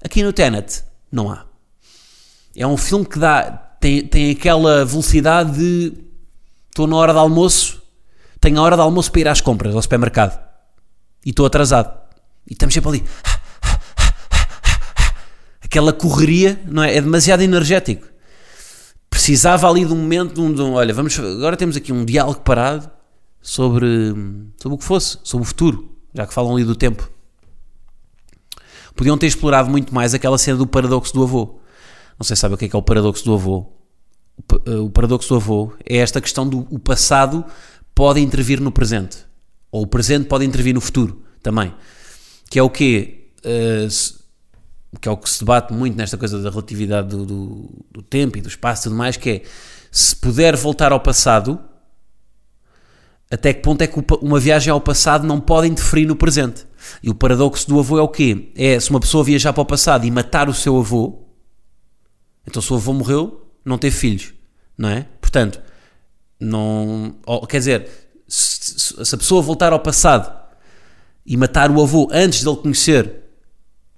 Aqui 0.03 0.23
no 0.23 0.31
Tenet, 0.31 0.83
não 1.11 1.31
há. 1.31 1.45
É 2.55 2.65
um 2.65 2.77
filme 2.77 3.05
que 3.05 3.19
dá, 3.19 3.51
tem, 3.79 4.05
tem 4.07 4.31
aquela 4.31 4.85
velocidade 4.85 5.57
de 5.57 5.93
estou 6.69 6.87
na 6.87 6.95
hora 6.95 7.11
de 7.11 7.19
almoço, 7.19 7.81
tenho 8.39 8.59
a 8.59 8.61
hora 8.61 8.75
de 8.75 8.81
almoço 8.81 9.11
para 9.11 9.21
ir 9.21 9.27
às 9.27 9.41
compras 9.41 9.75
ao 9.75 9.81
supermercado 9.81 10.39
e 11.25 11.31
estou 11.31 11.45
atrasado. 11.45 11.91
E 12.49 12.53
estamos 12.53 12.73
sempre 12.73 12.89
ali. 12.89 13.03
Aquela 15.67 15.91
correria, 15.91 16.59
não 16.65 16.81
é? 16.81 16.95
É 16.95 17.01
demasiado 17.01 17.41
energético. 17.41 18.07
precisava 19.09 19.69
ali 19.69 19.83
de 19.85 19.91
um 19.93 19.97
momento, 19.97 20.33
de 20.35 20.41
um, 20.41 20.53
de 20.53 20.61
um- 20.61 20.73
olha, 20.73 20.93
vamos, 20.93 21.17
agora 21.19 21.57
temos 21.57 21.75
aqui 21.75 21.91
um 21.91 22.05
diálogo 22.05 22.39
parado 22.41 22.89
sobre, 23.41 23.87
sobre 24.61 24.75
o 24.75 24.77
que 24.77 24.83
fosse, 24.83 25.17
sobre 25.23 25.43
o 25.43 25.47
futuro, 25.47 25.91
já 26.13 26.25
que 26.27 26.33
falam 26.33 26.55
ali 26.55 26.63
do 26.63 26.75
tempo. 26.75 27.09
Podiam 28.95 29.17
ter 29.17 29.27
explorado 29.27 29.69
muito 29.69 29.93
mais 29.93 30.13
aquela 30.13 30.37
cena 30.37 30.57
do 30.57 30.67
paradoxo 30.67 31.13
do 31.13 31.23
avô. 31.23 31.59
Não 32.19 32.23
sei 32.25 32.35
se 32.35 32.41
sabe 32.41 32.55
o 32.55 32.57
que 32.57 32.65
é, 32.65 32.69
que 32.69 32.75
é 32.75 32.79
o 32.79 32.81
paradoxo 32.81 33.23
do 33.25 33.33
avô. 33.33 33.65
O, 34.37 34.87
eh, 34.87 34.89
paradoxo 34.93 35.29
do 35.29 35.35
avô 35.35 35.73
é 35.85 35.97
esta 35.97 36.21
questão 36.21 36.47
do 36.47 36.67
o 36.69 36.77
passado 36.79 37.43
pode 37.95 38.19
intervir 38.19 38.61
no 38.61 38.71
presente, 38.71 39.17
ou 39.71 39.83
o 39.83 39.87
presente 39.87 40.27
pode 40.27 40.45
intervir 40.45 40.73
no 40.73 40.81
futuro 40.81 41.23
também. 41.41 41.73
Que 42.49 42.59
é 42.59 42.63
o 42.63 42.69
quê? 42.69 43.29
Se- 43.89 44.15
que 44.99 45.07
é 45.07 45.11
o 45.11 45.17
que 45.17 45.29
se 45.29 45.39
debate 45.39 45.73
muito 45.73 45.95
nesta 45.95 46.17
coisa 46.17 46.41
da 46.41 46.49
relatividade 46.49 47.09
do, 47.09 47.25
do, 47.25 47.69
do 47.91 48.01
tempo 48.01 48.37
e 48.37 48.41
do 48.41 48.47
espaço 48.47 48.81
e 48.81 48.83
tudo 48.85 48.95
mais, 48.95 49.17
que 49.17 49.29
é 49.29 49.41
se 49.91 50.15
puder 50.15 50.55
voltar 50.55 50.91
ao 50.91 50.99
passado, 50.99 51.59
até 53.29 53.53
que 53.53 53.61
ponto 53.61 53.81
é 53.81 53.87
que 53.87 54.01
uma 54.21 54.39
viagem 54.39 54.71
ao 54.71 54.79
passado 54.79 55.27
não 55.27 55.39
pode 55.39 55.67
interferir 55.67 56.05
no 56.05 56.15
presente? 56.15 56.65
E 57.03 57.09
o 57.09 57.15
paradoxo 57.15 57.67
do 57.67 57.77
avô 57.79 57.97
é 57.99 58.01
o 58.01 58.07
quê? 58.07 58.51
É 58.55 58.79
se 58.79 58.89
uma 58.89 58.99
pessoa 58.99 59.23
viajar 59.23 59.51
para 59.53 59.61
o 59.61 59.65
passado 59.65 60.05
e 60.05 60.11
matar 60.11 60.47
o 60.47 60.53
seu 60.53 60.77
avô, 60.77 61.23
então 62.47 62.61
se 62.61 62.71
o 62.71 62.75
avô 62.77 62.93
morreu, 62.93 63.45
não 63.65 63.77
teve 63.77 63.95
filhos, 63.95 64.33
não 64.77 64.87
é? 64.89 65.05
Portanto, 65.19 65.61
não, 66.39 67.15
quer 67.49 67.57
dizer, 67.59 67.89
se- 68.27 69.03
se 69.05 69.15
a 69.15 69.17
pessoa 69.17 69.41
voltar 69.41 69.73
ao 69.73 69.79
passado 69.79 70.31
e 71.25 71.35
matar 71.35 71.69
o 71.69 71.81
avô 71.81 72.07
antes 72.11 72.39
de 72.41 72.47
ele 72.47 72.57
conhecer 72.57 73.23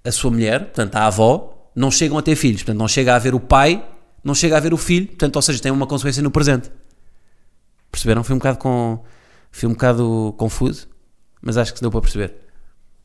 a 0.04 0.12
sua 0.12 0.32
mulher, 0.32 0.66
portanto 0.66 0.96
a 0.96 1.06
avó, 1.06 1.72
não 1.76 1.92
chegam 1.92 2.18
a 2.18 2.22
ter 2.22 2.36
filhos, 2.36 2.64
portanto 2.64 2.80
não 2.80 2.88
chega 2.88 3.14
a 3.14 3.16
haver 3.16 3.34
o 3.34 3.40
pai, 3.40 3.86
não 4.24 4.36
chega 4.36 4.56
a 4.56 4.58
haver 4.58 4.74
o 4.74 4.78
filho, 4.78 5.08
portanto, 5.08 5.36
ou 5.36 5.42
seja, 5.42 5.62
tem 5.62 5.72
uma 5.72 5.88
consequência 5.88 6.22
no 6.22 6.32
presente. 6.32 6.72
Perceberam? 7.92 8.24
Foi 8.24 8.36
um 8.36 8.40
bocado 8.40 8.58
com, 8.58 9.04
foi 9.52 9.68
um 9.68 9.74
bocado 9.74 10.34
confuso, 10.38 10.88
mas 11.42 11.58
acho 11.58 11.72
que 11.72 11.80
se 11.80 11.82
deu 11.82 11.92
para 11.92 12.02
perceber. 12.02 12.36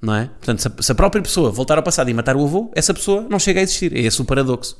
Não 0.03 0.15
é? 0.15 0.27
Portanto, 0.27 0.61
se 0.61 0.69
a, 0.69 0.83
se 0.83 0.93
a 0.93 0.95
própria 0.95 1.23
pessoa 1.23 1.51
voltar 1.51 1.79
ao 1.79 1.83
passado 1.83 2.11
e 2.11 2.15
matar 2.15 2.37
o 2.37 2.45
avô, 2.45 2.71
essa 2.75 2.93
pessoa 2.93 3.23
não 3.23 3.39
chega 3.39 3.61
a 3.61 3.63
existir. 3.63 3.97
É 3.97 4.01
esse 4.01 4.21
o 4.21 4.25
paradoxo. 4.25 4.77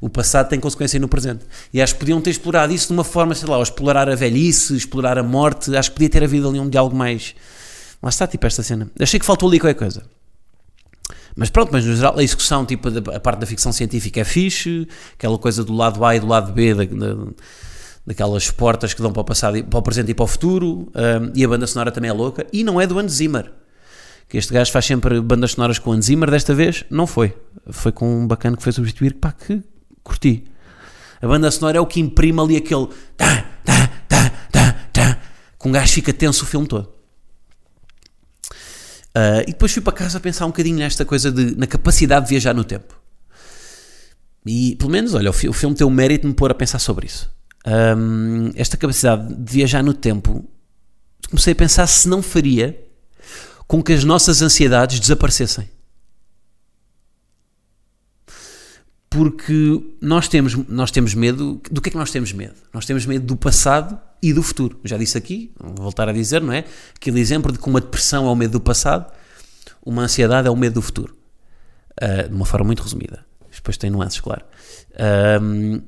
O 0.00 0.08
passado 0.08 0.48
tem 0.48 0.58
consequência 0.58 0.98
no 0.98 1.08
presente. 1.08 1.44
E 1.72 1.80
acho 1.80 1.94
que 1.94 2.00
podiam 2.00 2.20
ter 2.20 2.30
explorado 2.30 2.72
isso 2.72 2.88
de 2.88 2.92
uma 2.92 3.04
forma, 3.04 3.34
sei 3.34 3.48
lá, 3.48 3.60
explorar 3.60 4.08
a 4.08 4.16
velhice, 4.16 4.76
explorar 4.76 5.16
a 5.16 5.22
morte. 5.22 5.76
Acho 5.76 5.90
que 5.90 5.96
podia 5.96 6.08
ter 6.08 6.24
havido 6.24 6.48
ali 6.48 6.58
um 6.58 6.68
diálogo 6.68 6.96
mais. 6.96 7.34
Lá 8.02 8.08
está, 8.08 8.26
tipo, 8.26 8.46
esta 8.46 8.62
cena. 8.62 8.90
Achei 8.98 9.20
que 9.20 9.26
faltou 9.26 9.48
ali 9.48 9.60
qualquer 9.60 9.78
coisa. 9.78 10.02
Mas 11.38 11.50
pronto, 11.50 11.70
mas 11.70 11.84
no 11.84 11.94
geral 11.94 12.18
a 12.18 12.22
execução, 12.22 12.66
tipo, 12.66 12.88
a 13.14 13.20
parte 13.20 13.38
da 13.38 13.46
ficção 13.46 13.70
científica 13.72 14.20
é 14.20 14.24
fixe, 14.24 14.88
aquela 15.14 15.38
coisa 15.38 15.62
do 15.62 15.72
lado 15.72 16.04
A 16.04 16.16
e 16.16 16.18
do 16.20 16.26
lado 16.26 16.52
B, 16.52 16.74
da, 16.74 16.84
da- 16.84 17.26
daquelas 18.04 18.50
portas 18.50 18.92
que 18.92 19.00
dão 19.00 19.12
para 19.12 19.20
o 19.20 19.24
passado, 19.24 19.62
para 19.62 19.78
o 19.78 19.82
presente 19.82 20.10
e 20.10 20.14
para 20.14 20.24
o 20.24 20.26
futuro, 20.26 20.90
hum, 20.96 21.32
e 21.36 21.44
a 21.44 21.48
banda 21.48 21.64
sonora 21.68 21.92
também 21.92 22.10
é 22.10 22.12
louca, 22.12 22.44
e 22.52 22.64
não 22.64 22.80
é 22.80 22.88
do 22.88 22.98
Hans 22.98 23.12
Zimmer, 23.12 23.52
que 24.28 24.36
este 24.36 24.52
gajo 24.52 24.72
faz 24.72 24.84
sempre 24.84 25.20
bandas 25.20 25.52
sonoras 25.52 25.78
com 25.78 25.92
Hans 25.92 26.06
Zimmer, 26.06 26.28
desta 26.28 26.52
vez 26.54 26.84
não 26.90 27.06
foi, 27.06 27.32
foi 27.70 27.92
com 27.92 28.22
um 28.22 28.26
bacana 28.26 28.56
que 28.56 28.62
foi 28.64 28.72
substituir, 28.72 29.14
pá, 29.14 29.30
que 29.30 29.62
curti. 30.02 30.42
A 31.22 31.26
banda 31.28 31.48
sonora 31.52 31.78
é 31.78 31.80
o 31.80 31.86
que 31.86 32.00
imprime 32.00 32.40
ali 32.40 32.56
aquele 32.56 32.88
tá, 33.16 33.44
tá, 33.64 33.90
tá, 34.08 34.30
tá, 34.50 34.72
tá, 34.92 35.18
que 35.60 35.68
um 35.68 35.70
gajo 35.70 35.92
fica 35.92 36.12
tenso 36.12 36.42
o 36.44 36.46
filme 36.48 36.66
todo. 36.66 36.97
Ah, 39.14 39.42
e 39.42 39.46
depois 39.46 39.72
fui 39.72 39.82
para 39.82 39.92
casa 39.92 40.18
a 40.18 40.20
pensar 40.20 40.44
um 40.46 40.48
bocadinho 40.48 40.76
nesta 40.78 41.04
coisa 41.04 41.30
de, 41.32 41.56
na 41.56 41.66
capacidade 41.66 42.26
de 42.26 42.30
viajar 42.30 42.54
no 42.54 42.64
tempo. 42.64 42.94
E 44.46 44.76
pelo 44.76 44.90
menos, 44.90 45.14
olha, 45.14 45.30
o, 45.30 45.32
fi- 45.32 45.48
o 45.48 45.52
filme 45.52 45.74
tem 45.74 45.86
o 45.86 45.90
mérito 45.90 46.22
de 46.22 46.28
me 46.28 46.34
pôr 46.34 46.50
a 46.50 46.54
pensar 46.54 46.78
sobre 46.78 47.06
isso. 47.06 47.30
Ahm, 47.66 48.50
esta 48.54 48.76
capacidade 48.76 49.34
de 49.34 49.52
viajar 49.52 49.82
no 49.82 49.92
tempo, 49.92 50.48
comecei 51.28 51.52
a 51.52 51.56
pensar 51.56 51.86
se 51.86 52.08
não 52.08 52.22
faria 52.22 52.78
com 53.66 53.82
que 53.82 53.92
as 53.92 54.04
nossas 54.04 54.40
ansiedades 54.40 55.00
desaparecessem. 55.00 55.68
Porque 59.10 59.82
nós 60.00 60.28
temos, 60.28 60.54
nós 60.68 60.90
temos 60.90 61.14
medo. 61.14 61.60
Do 61.70 61.80
que 61.80 61.88
é 61.88 61.92
que 61.92 61.96
nós 61.96 62.10
temos 62.10 62.32
medo? 62.32 62.54
Nós 62.72 62.84
temos 62.84 63.06
medo 63.06 63.24
do 63.24 63.36
passado 63.36 63.98
e 64.22 64.32
do 64.32 64.42
futuro. 64.42 64.78
Já 64.84 64.98
disse 64.98 65.16
aqui, 65.16 65.52
vou 65.58 65.74
voltar 65.76 66.08
a 66.08 66.12
dizer, 66.12 66.42
não 66.42 66.52
é? 66.52 66.64
Aquele 66.94 67.20
exemplo 67.20 67.50
de 67.50 67.58
que 67.58 67.68
uma 67.68 67.80
depressão 67.80 68.26
é 68.26 68.30
o 68.30 68.36
medo 68.36 68.52
do 68.52 68.60
passado, 68.60 69.10
uma 69.84 70.02
ansiedade 70.02 70.46
é 70.46 70.50
o 70.50 70.56
medo 70.56 70.74
do 70.74 70.82
futuro. 70.82 71.16
Ah, 72.00 72.28
de 72.28 72.34
uma 72.34 72.44
forma 72.44 72.66
muito 72.66 72.82
resumida. 72.82 73.24
Depois 73.52 73.76
tem 73.76 73.90
nuances, 73.90 74.20
claro. 74.20 74.44
Ahm, 74.98 75.80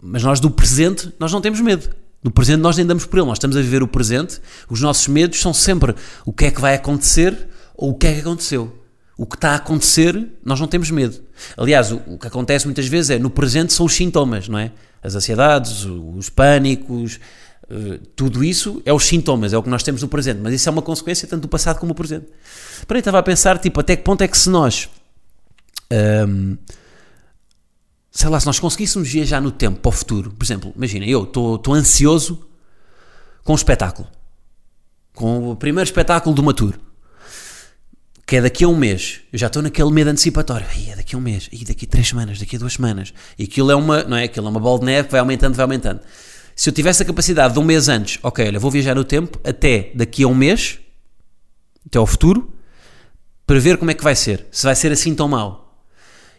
mas 0.00 0.22
nós 0.22 0.40
do 0.40 0.50
presente, 0.50 1.12
nós 1.18 1.32
não 1.32 1.40
temos 1.40 1.60
medo. 1.60 1.90
Do 2.22 2.30
presente 2.30 2.60
nós 2.60 2.76
nem 2.76 2.86
damos 2.86 3.04
por 3.04 3.18
ele. 3.18 3.26
Nós 3.26 3.36
estamos 3.36 3.56
a 3.56 3.60
viver 3.60 3.82
o 3.82 3.88
presente. 3.88 4.40
Os 4.68 4.80
nossos 4.80 5.06
medos 5.08 5.40
são 5.40 5.52
sempre 5.52 5.94
o 6.24 6.32
que 6.32 6.46
é 6.46 6.50
que 6.50 6.60
vai 6.60 6.74
acontecer 6.74 7.48
ou 7.76 7.90
o 7.90 7.94
que 7.94 8.06
é 8.06 8.14
que 8.14 8.20
aconteceu. 8.20 8.81
O 9.16 9.26
que 9.26 9.36
está 9.36 9.50
a 9.50 9.54
acontecer, 9.56 10.28
nós 10.44 10.58
não 10.58 10.66
temos 10.66 10.90
medo. 10.90 11.22
Aliás, 11.56 11.92
o, 11.92 11.96
o 12.06 12.18
que 12.18 12.26
acontece 12.26 12.66
muitas 12.66 12.86
vezes 12.86 13.10
é, 13.10 13.18
no 13.18 13.30
presente 13.30 13.72
são 13.72 13.86
os 13.86 13.94
sintomas, 13.94 14.48
não 14.48 14.58
é? 14.58 14.72
As 15.02 15.14
ansiedades, 15.14 15.84
os 15.84 16.28
pânicos, 16.28 17.20
eh, 17.68 18.00
tudo 18.14 18.44
isso 18.44 18.80
é 18.84 18.92
os 18.92 19.04
sintomas, 19.04 19.52
é 19.52 19.58
o 19.58 19.62
que 19.62 19.68
nós 19.68 19.82
temos 19.82 20.00
no 20.00 20.08
presente. 20.08 20.40
Mas 20.40 20.54
isso 20.54 20.68
é 20.68 20.72
uma 20.72 20.82
consequência 20.82 21.26
tanto 21.26 21.42
do 21.42 21.48
passado 21.48 21.78
como 21.78 21.92
do 21.92 21.96
presente. 21.96 22.26
Porém, 22.86 23.00
estava 23.00 23.18
a 23.18 23.22
pensar, 23.22 23.58
tipo, 23.58 23.80
até 23.80 23.96
que 23.96 24.04
ponto 24.04 24.22
é 24.22 24.28
que 24.28 24.38
se 24.38 24.48
nós 24.48 24.88
Ahm, 25.92 26.56
sei 28.10 28.30
lá, 28.30 28.40
se 28.40 28.46
nós 28.46 28.58
conseguíssemos 28.58 29.08
viajar 29.08 29.42
no 29.42 29.50
tempo 29.50 29.78
para 29.78 29.88
o 29.90 29.92
futuro, 29.92 30.32
por 30.32 30.42
exemplo, 30.42 30.72
imagina, 30.74 31.04
eu 31.04 31.24
estou 31.24 31.74
ansioso 31.74 32.46
com 33.44 33.52
um 33.52 33.56
espetáculo, 33.56 34.08
com 35.14 35.50
o 35.50 35.56
primeiro 35.56 35.86
espetáculo 35.86 36.34
de 36.34 36.40
uma 36.40 36.54
tour, 36.54 36.78
que 38.32 38.36
é 38.36 38.40
daqui 38.40 38.64
a 38.64 38.68
um 38.68 38.74
mês, 38.74 39.20
eu 39.30 39.38
já 39.38 39.48
estou 39.48 39.62
naquele 39.62 39.90
medo 39.90 40.08
antecipatório, 40.08 40.66
é 40.88 40.96
daqui 40.96 41.14
a 41.14 41.18
um 41.18 41.20
mês, 41.20 41.50
daqui 41.66 41.84
a 41.84 41.86
três 41.86 42.08
semanas, 42.08 42.38
daqui 42.38 42.56
a 42.56 42.58
duas 42.58 42.72
semanas, 42.72 43.12
e 43.38 43.44
aquilo 43.44 43.70
é 43.70 43.74
uma, 43.74 44.04
não 44.04 44.16
é, 44.16 44.24
aquilo 44.24 44.46
é 44.46 44.48
uma 44.48 44.58
bola 44.58 44.78
de 44.78 44.86
neve 44.86 45.10
vai 45.10 45.20
aumentando, 45.20 45.54
vai 45.54 45.64
aumentando. 45.64 46.00
Se 46.56 46.70
eu 46.70 46.72
tivesse 46.72 47.02
a 47.02 47.04
capacidade 47.04 47.52
de 47.52 47.60
um 47.60 47.62
mês 47.62 47.90
antes, 47.90 48.18
ok, 48.22 48.46
olha, 48.46 48.58
vou 48.58 48.70
viajar 48.70 48.94
no 48.94 49.04
tempo 49.04 49.38
até 49.44 49.92
daqui 49.94 50.22
a 50.22 50.28
um 50.28 50.34
mês, 50.34 50.78
até 51.86 51.98
ao 51.98 52.06
futuro, 52.06 52.50
para 53.46 53.60
ver 53.60 53.76
como 53.76 53.90
é 53.90 53.94
que 53.94 54.02
vai 54.02 54.16
ser, 54.16 54.46
se 54.50 54.64
vai 54.64 54.74
ser 54.74 54.92
assim 54.92 55.14
tão 55.14 55.28
mau. 55.28 55.84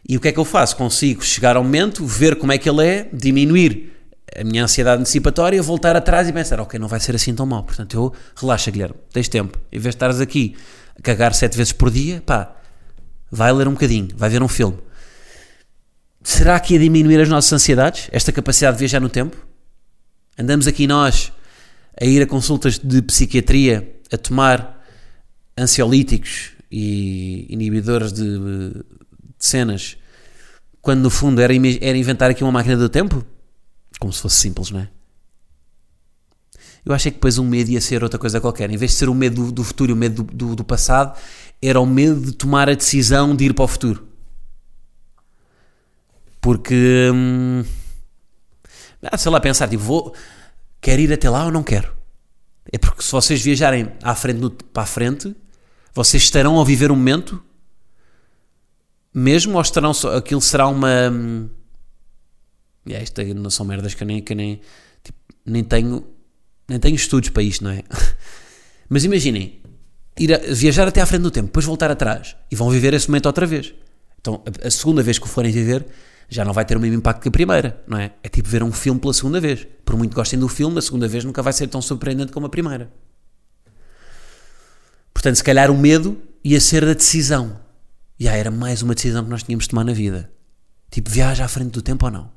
E 0.09 0.17
o 0.17 0.19
que 0.19 0.29
é 0.29 0.31
que 0.31 0.39
eu 0.39 0.45
faço? 0.45 0.75
Consigo 0.75 1.23
chegar 1.23 1.55
ao 1.55 1.63
momento, 1.63 2.03
ver 2.03 2.37
como 2.37 2.51
é 2.51 2.57
que 2.57 2.67
ele 2.67 2.83
é, 2.83 3.07
diminuir 3.13 3.93
a 4.35 4.43
minha 4.43 4.63
ansiedade 4.63 4.99
antecipatória, 4.99 5.61
voltar 5.61 5.95
atrás 5.95 6.27
e 6.27 6.33
pensar, 6.33 6.59
ok, 6.59 6.79
não 6.79 6.87
vai 6.87 6.99
ser 6.99 7.13
assim 7.13 7.35
tão 7.35 7.45
mal. 7.45 7.63
Portanto, 7.63 7.93
eu 7.93 8.11
relaxa, 8.35 8.71
Guilherme, 8.71 8.95
tens 9.11 9.29
tempo. 9.29 9.59
Em 9.71 9.77
vez 9.77 9.93
de 9.93 9.97
estares 9.97 10.19
aqui 10.19 10.55
cagar 11.03 11.33
sete 11.33 11.57
vezes 11.57 11.73
por 11.73 11.91
dia, 11.91 12.23
pá, 12.25 12.55
vai 13.29 13.51
ler 13.51 13.67
um 13.67 13.73
bocadinho, 13.73 14.09
vai 14.15 14.29
ver 14.29 14.41
um 14.41 14.47
filme. 14.47 14.77
Será 16.23 16.59
que 16.59 16.73
ia 16.73 16.79
diminuir 16.79 17.19
as 17.19 17.27
nossas 17.27 17.51
ansiedades? 17.51 18.07
Esta 18.11 18.31
capacidade 18.31 18.77
de 18.77 18.79
viajar 18.79 19.01
no 19.01 19.09
tempo? 19.09 19.35
Andamos 20.39 20.65
aqui 20.65 20.87
nós 20.87 21.31
a 21.99 22.05
ir 22.05 22.21
a 22.21 22.25
consultas 22.25 22.79
de 22.79 23.01
psiquiatria, 23.01 23.95
a 24.11 24.17
tomar 24.17 24.81
ansiolíticos 25.59 26.51
e 26.71 27.45
inibidores 27.49 28.11
de, 28.13 28.39
de 28.39 28.83
cenas, 29.37 29.97
quando 30.81 31.01
no 31.01 31.09
fundo 31.09 31.41
era, 31.41 31.53
era 31.53 31.97
inventar 31.97 32.31
aqui 32.31 32.43
uma 32.43 32.51
máquina 32.51 32.77
do 32.77 32.89
tempo? 32.89 33.23
Como 33.99 34.11
se 34.11 34.21
fosse 34.21 34.37
simples, 34.37 34.71
não 34.71 34.79
é? 34.79 34.89
Eu 36.85 36.93
achei 36.93 37.11
que 37.11 37.17
depois 37.17 37.37
o 37.37 37.43
medo 37.43 37.69
ia 37.69 37.79
ser 37.81 38.03
outra 38.03 38.19
coisa 38.19 38.41
qualquer. 38.41 38.69
Em 38.69 38.77
vez 38.77 38.91
de 38.91 38.97
ser 38.97 39.09
o 39.09 39.13
medo 39.15 39.51
do, 39.51 39.63
futuro 39.63 39.91
e 39.91 39.93
o 39.93 39.95
medo 39.97 40.23
do, 40.23 40.33
do- 40.35 40.55
do 40.57 40.63
passado, 40.63 41.17
era 41.61 41.79
o 41.79 41.85
medo 41.85 42.19
de 42.19 42.33
tomar 42.33 42.69
a 42.69 42.73
decisão 42.73 43.35
de 43.35 43.45
ir 43.45 43.53
para 43.53 43.63
o 43.63 43.67
futuro. 43.67 44.07
Porque, 46.41 47.09
hum, 47.13 47.63
ah, 49.01 49.17
sei 49.17 49.31
lá, 49.31 49.39
pensar, 49.39 49.67
tipo, 49.69 49.83
vou, 49.83 50.13
quero 50.81 51.01
ir 51.01 51.13
até 51.13 51.29
lá 51.29 51.45
ou 51.45 51.51
não 51.51 51.63
quero? 51.63 51.93
É 52.71 52.77
porque 52.77 53.01
se 53.01 53.11
vocês 53.11 53.41
viajarem 53.41 53.91
à 54.01 54.13
frente, 54.13 54.39
no- 54.39 54.51
para 54.51 54.83
a 54.83 54.85
frente, 54.85 55.33
vocês 55.93 56.23
estarão 56.23 56.59
a 56.59 56.63
viver 56.65 56.91
um 56.91 56.95
momento 56.95 57.41
mesmo 59.13 59.55
ou 59.55 59.61
estarão 59.61 59.93
só, 59.93 60.17
aquilo 60.17 60.41
será 60.41 60.67
uma 60.67 61.09
hum, 61.11 61.47
yeah, 62.87 63.03
isto 63.03 63.21
não 63.35 63.49
são 63.49 63.65
merdas 63.65 63.93
que 63.93 64.01
eu 64.03 64.07
nem, 64.07 64.21
que 64.21 64.33
nem, 64.33 64.59
tipo, 65.03 65.17
nem 65.45 65.63
tenho 65.63 66.03
nem 66.67 66.79
tenho 66.79 66.95
estudos 66.95 67.29
para 67.29 67.43
isto, 67.43 67.63
não 67.63 67.71
é? 67.71 67.83
Mas 68.89 69.03
imaginem 69.03 69.61
ir 70.19 70.33
a- 70.33 70.53
viajar 70.53 70.87
até 70.87 71.01
à 71.01 71.05
frente 71.05 71.21
do 71.23 71.31
tempo, 71.31 71.47
depois 71.47 71.65
voltar 71.65 71.89
atrás 71.91 72.35
e 72.51 72.55
vão 72.55 72.69
viver 72.69 72.93
esse 72.93 73.07
momento 73.09 73.25
outra 73.25 73.45
vez. 73.45 73.73
Então 74.19 74.43
a, 74.63 74.67
a 74.67 74.71
segunda 74.71 75.01
vez 75.03 75.17
que 75.19 75.25
o 75.25 75.29
forem 75.29 75.51
viver 75.51 75.85
já 76.29 76.43
não 76.45 76.53
vai 76.53 76.65
ter 76.65 76.75
o 76.77 76.79
mesmo 76.79 76.97
impacto 76.97 77.21
que 77.21 77.27
a 77.27 77.31
primeira, 77.31 77.83
não 77.87 77.97
é? 77.97 78.11
É 78.23 78.29
tipo 78.29 78.47
ver 78.49 78.63
um 78.63 78.71
filme 78.71 78.99
pela 78.99 79.13
segunda 79.13 79.39
vez. 79.39 79.67
Por 79.85 79.95
muito 79.95 80.11
que 80.11 80.15
gostem 80.15 80.39
do 80.39 80.47
filme, 80.47 80.79
a 80.79 80.81
segunda 80.81 81.07
vez 81.07 81.23
nunca 81.23 81.41
vai 81.41 81.53
ser 81.53 81.67
tão 81.67 81.81
surpreendente 81.81 82.31
como 82.31 82.45
a 82.45 82.49
primeira. 82.49 82.91
Portanto, 85.13 85.35
se 85.35 85.43
calhar 85.43 85.69
o 85.69 85.77
medo 85.77 86.17
ia 86.43 86.59
ser 86.59 86.85
da 86.85 86.93
decisão. 86.93 87.59
E 88.19 88.27
ah, 88.27 88.35
era 88.35 88.49
mais 88.51 88.81
uma 88.81 88.95
decisão 88.95 89.23
que 89.23 89.29
nós 89.29 89.43
tínhamos 89.43 89.65
de 89.65 89.69
tomar 89.69 89.83
na 89.83 89.93
vida. 89.93 90.31
Tipo, 90.89 91.09
viaja 91.09 91.45
à 91.45 91.47
frente 91.47 91.71
do 91.71 91.81
tempo 91.81 92.05
ou 92.05 92.11
não? 92.11 92.31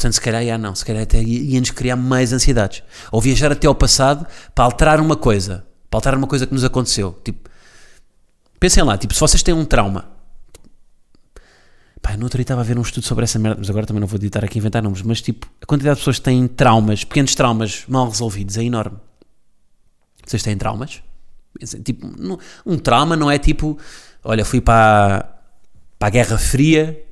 Portanto, 0.00 0.14
se 0.14 0.20
calhar, 0.22 0.42
já 0.42 0.56
não, 0.56 0.74
se 0.74 0.82
calhar 0.82 1.02
até 1.02 1.20
ia-nos 1.22 1.72
criar 1.72 1.94
mais 1.94 2.32
ansiedades. 2.32 2.82
Ou 3.12 3.20
viajar 3.20 3.52
até 3.52 3.66
ao 3.66 3.74
passado 3.74 4.26
para 4.54 4.64
alterar 4.64 4.98
uma 4.98 5.14
coisa, 5.14 5.66
para 5.90 5.98
alterar 5.98 6.16
uma 6.16 6.26
coisa 6.26 6.46
que 6.46 6.54
nos 6.54 6.64
aconteceu. 6.64 7.20
Tipo, 7.22 7.50
pensem 8.58 8.82
lá, 8.82 8.96
tipo, 8.96 9.12
se 9.12 9.20
vocês 9.20 9.42
têm 9.42 9.52
um 9.52 9.66
trauma, 9.66 10.08
Pá, 12.00 12.16
no 12.16 12.24
outro 12.24 12.38
dia 12.38 12.44
estava 12.44 12.62
a 12.62 12.64
ver 12.64 12.78
um 12.78 12.80
estudo 12.80 13.04
sobre 13.04 13.24
essa 13.24 13.38
merda, 13.38 13.58
mas 13.58 13.68
agora 13.68 13.84
também 13.84 14.00
não 14.00 14.06
vou 14.06 14.16
editar 14.16 14.42
aqui 14.42 14.56
inventar 14.56 14.82
números, 14.82 15.02
mas 15.02 15.20
tipo, 15.20 15.46
a 15.60 15.66
quantidade 15.66 15.96
de 15.96 16.00
pessoas 16.00 16.18
que 16.18 16.24
têm 16.24 16.48
traumas, 16.48 17.04
pequenos 17.04 17.34
traumas 17.34 17.84
mal 17.86 18.08
resolvidos 18.08 18.56
é 18.56 18.64
enorme. 18.64 18.96
Vocês 20.24 20.42
têm 20.42 20.56
traumas? 20.56 21.02
Tipo, 21.84 22.06
um 22.64 22.78
trauma 22.78 23.16
não 23.16 23.30
é 23.30 23.38
tipo, 23.38 23.76
olha, 24.24 24.46
fui 24.46 24.62
para, 24.62 25.28
para 25.98 26.08
a 26.08 26.10
Guerra 26.10 26.38
Fria 26.38 27.04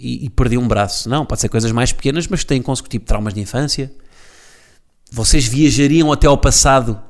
e, 0.00 0.26
e, 0.26 0.30
perdi 0.30 0.56
um 0.56 0.66
braço. 0.66 1.08
Não, 1.08 1.26
pode 1.26 1.40
ser 1.40 1.48
coisas 1.48 1.70
mais 1.72 1.92
pequenas, 1.92 2.26
mas 2.26 2.42
têm 2.44 2.62
consecutivo 2.62 3.04
traumas 3.04 3.34
de 3.34 3.40
infância. 3.40 3.92
Vocês 5.12 5.46
viajariam 5.46 6.10
até 6.12 6.26
ao 6.26 6.38
passado 6.38 7.00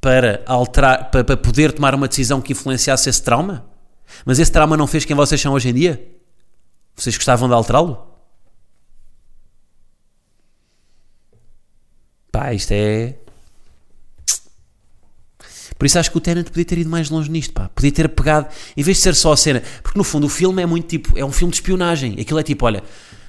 para 0.00 0.42
alterar, 0.46 1.10
para, 1.10 1.22
para 1.22 1.36
poder 1.36 1.72
tomar 1.72 1.94
uma 1.94 2.08
decisão 2.08 2.40
que 2.40 2.52
influenciasse 2.52 3.08
esse 3.08 3.22
trauma? 3.22 3.64
Mas 4.24 4.38
esse 4.38 4.50
trauma 4.50 4.76
não 4.76 4.86
fez 4.86 5.04
quem 5.04 5.14
vocês 5.14 5.40
são 5.40 5.52
hoje 5.52 5.68
em 5.68 5.74
dia? 5.74 6.04
Vocês 6.96 7.16
gostavam 7.16 7.48
de 7.48 7.54
alterá-lo? 7.54 8.12
Pá, 12.30 12.52
isto 12.52 12.72
é. 12.72 13.21
Por 15.82 15.86
isso 15.86 15.98
acho 15.98 16.12
que 16.12 16.16
o 16.16 16.20
Tenant 16.20 16.44
podia 16.44 16.64
ter 16.64 16.78
ido 16.78 16.88
mais 16.88 17.10
longe 17.10 17.28
nisto, 17.28 17.52
pá. 17.52 17.68
Podia 17.74 17.90
ter 17.90 18.08
pegado, 18.08 18.46
em 18.76 18.84
vez 18.84 18.98
de 18.98 19.02
ser 19.02 19.16
só 19.16 19.32
a 19.32 19.36
cena. 19.36 19.60
Porque 19.82 19.98
no 19.98 20.04
fundo 20.04 20.26
o 20.26 20.28
filme 20.28 20.62
é 20.62 20.64
muito 20.64 20.86
tipo. 20.86 21.18
É 21.18 21.24
um 21.24 21.32
filme 21.32 21.50
de 21.50 21.56
espionagem. 21.56 22.20
Aquilo 22.20 22.38
é 22.38 22.42
tipo, 22.44 22.64
olha, 22.64 22.84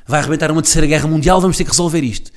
vai 0.06 0.20
arrebentar 0.20 0.52
uma 0.52 0.62
terceira 0.62 0.86
guerra 0.86 1.08
mundial, 1.08 1.42
vamos 1.42 1.58
ter 1.58 1.64
que 1.64 1.72
resolver 1.72 2.04
isto. 2.04 2.30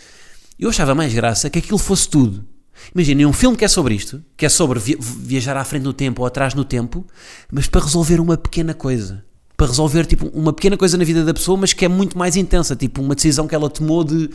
Eu 0.59 0.71
achava 0.71 0.95
mais 0.95 1.13
graça 1.13 1.51
que 1.51 1.59
aquilo 1.59 1.77
fosse 1.77 2.09
tudo. 2.09 2.47
Imaginem 2.95 3.27
um 3.27 3.33
filme 3.35 3.59
que 3.59 3.65
é 3.67 3.69
sobre 3.69 3.95
isto, 3.95 4.25
que 4.39 4.47
é 4.47 4.49
sobre 4.49 4.81
viajar 4.81 5.55
à 5.55 5.65
frente 5.65 5.83
no 5.83 5.93
tempo 5.93 6.23
ou 6.23 6.27
atrás 6.27 6.55
no 6.55 6.65
tempo, 6.65 7.07
mas 7.53 7.67
para 7.67 7.83
resolver 7.83 8.19
uma 8.19 8.39
pequena 8.39 8.73
coisa 8.73 9.23
para 9.55 9.67
resolver 9.67 10.07
tipo 10.07 10.29
uma 10.29 10.53
pequena 10.53 10.79
coisa 10.79 10.97
na 10.97 11.05
vida 11.05 11.25
da 11.25 11.35
pessoa, 11.35 11.59
mas 11.59 11.75
que 11.75 11.85
é 11.85 11.89
muito 11.89 12.17
mais 12.17 12.37
intensa, 12.37 12.75
tipo 12.75 13.03
uma 13.03 13.15
decisão 13.15 13.47
que 13.47 13.55
ela 13.55 13.69
tomou 13.69 14.03
de 14.03 14.31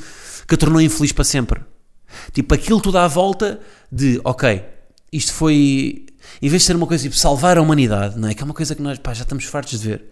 que 0.48 0.54
a 0.54 0.58
tornou 0.58 0.80
infeliz 0.80 1.12
para 1.12 1.24
sempre. 1.24 1.62
Tipo 2.34 2.54
aquilo 2.54 2.80
tudo 2.80 3.00
à 3.00 3.08
volta 3.08 3.60
de, 3.92 4.22
ok, 4.24 4.64
isto 5.12 5.34
foi 5.34 6.06
em 6.42 6.50
vez 6.50 6.62
de 6.62 6.68
ser 6.68 6.76
uma 6.76 6.88
coisa 6.88 7.04
tipo 7.04 7.16
salvar 7.16 7.58
a 7.58 7.62
humanidade, 7.62 8.18
não 8.18 8.30
é? 8.30 8.34
Que 8.34 8.42
é 8.42 8.46
uma 8.46 8.54
coisa 8.54 8.76
que 8.76 8.82
nós 8.82 8.98
pá, 9.00 9.14
já 9.14 9.24
estamos 9.24 9.46
fartos 9.46 9.80
de 9.80 9.90
ver. 9.90 10.06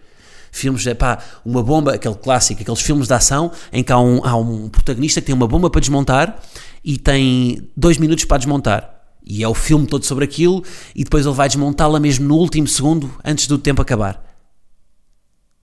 Filmes 0.52 0.82
de 0.82 0.94
pá, 0.94 1.18
uma 1.44 1.62
bomba, 1.62 1.94
aquele 1.94 2.16
clássico, 2.16 2.60
aqueles 2.60 2.80
filmes 2.80 3.06
de 3.06 3.14
ação 3.14 3.52
em 3.72 3.84
que 3.84 3.92
há 3.92 3.98
um, 3.98 4.24
há 4.24 4.36
um 4.36 4.68
protagonista 4.68 5.20
que 5.20 5.26
tem 5.26 5.34
uma 5.34 5.46
bomba 5.46 5.70
para 5.70 5.80
desmontar 5.80 6.40
e 6.84 6.98
tem 6.98 7.70
dois 7.76 7.98
minutos 7.98 8.24
para 8.24 8.38
desmontar. 8.38 9.00
E 9.24 9.44
é 9.44 9.48
o 9.48 9.54
filme 9.54 9.86
todo 9.86 10.04
sobre 10.04 10.24
aquilo, 10.24 10.64
e 10.94 11.04
depois 11.04 11.24
ele 11.24 11.34
vai 11.34 11.46
desmontá-la 11.46 12.00
mesmo 12.00 12.26
no 12.26 12.36
último 12.36 12.66
segundo 12.66 13.14
antes 13.24 13.46
do 13.46 13.58
tempo 13.58 13.80
acabar. 13.80 14.24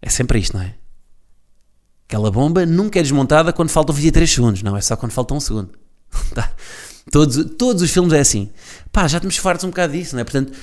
É 0.02 0.10
sempre 0.10 0.40
isto, 0.40 0.56
não 0.56 0.64
é? 0.64 0.76
Aquela 2.08 2.32
bomba 2.32 2.66
nunca 2.66 3.00
é 3.00 3.02
desmontada 3.02 3.52
quando 3.52 3.70
faltam 3.70 3.94
23 3.94 4.32
segundos, 4.32 4.64
não, 4.64 4.78
é 4.78 4.82
só 4.82 4.96
quando 4.96 5.12
falta 5.12 5.34
um 5.34 5.40
segundo. 5.40 5.72
Todos, 7.12 7.56
todos 7.58 7.82
os 7.82 7.92
filmes 7.92 8.14
é 8.14 8.20
assim. 8.20 8.50
Pá, 8.92 9.08
já 9.08 9.18
estamos 9.18 9.38
fartos 9.38 9.66
um 9.66 9.70
bocado 9.70 9.94
disso, 9.94 10.16
não 10.16 10.22
é? 10.22 10.24
Portanto, 10.24 10.54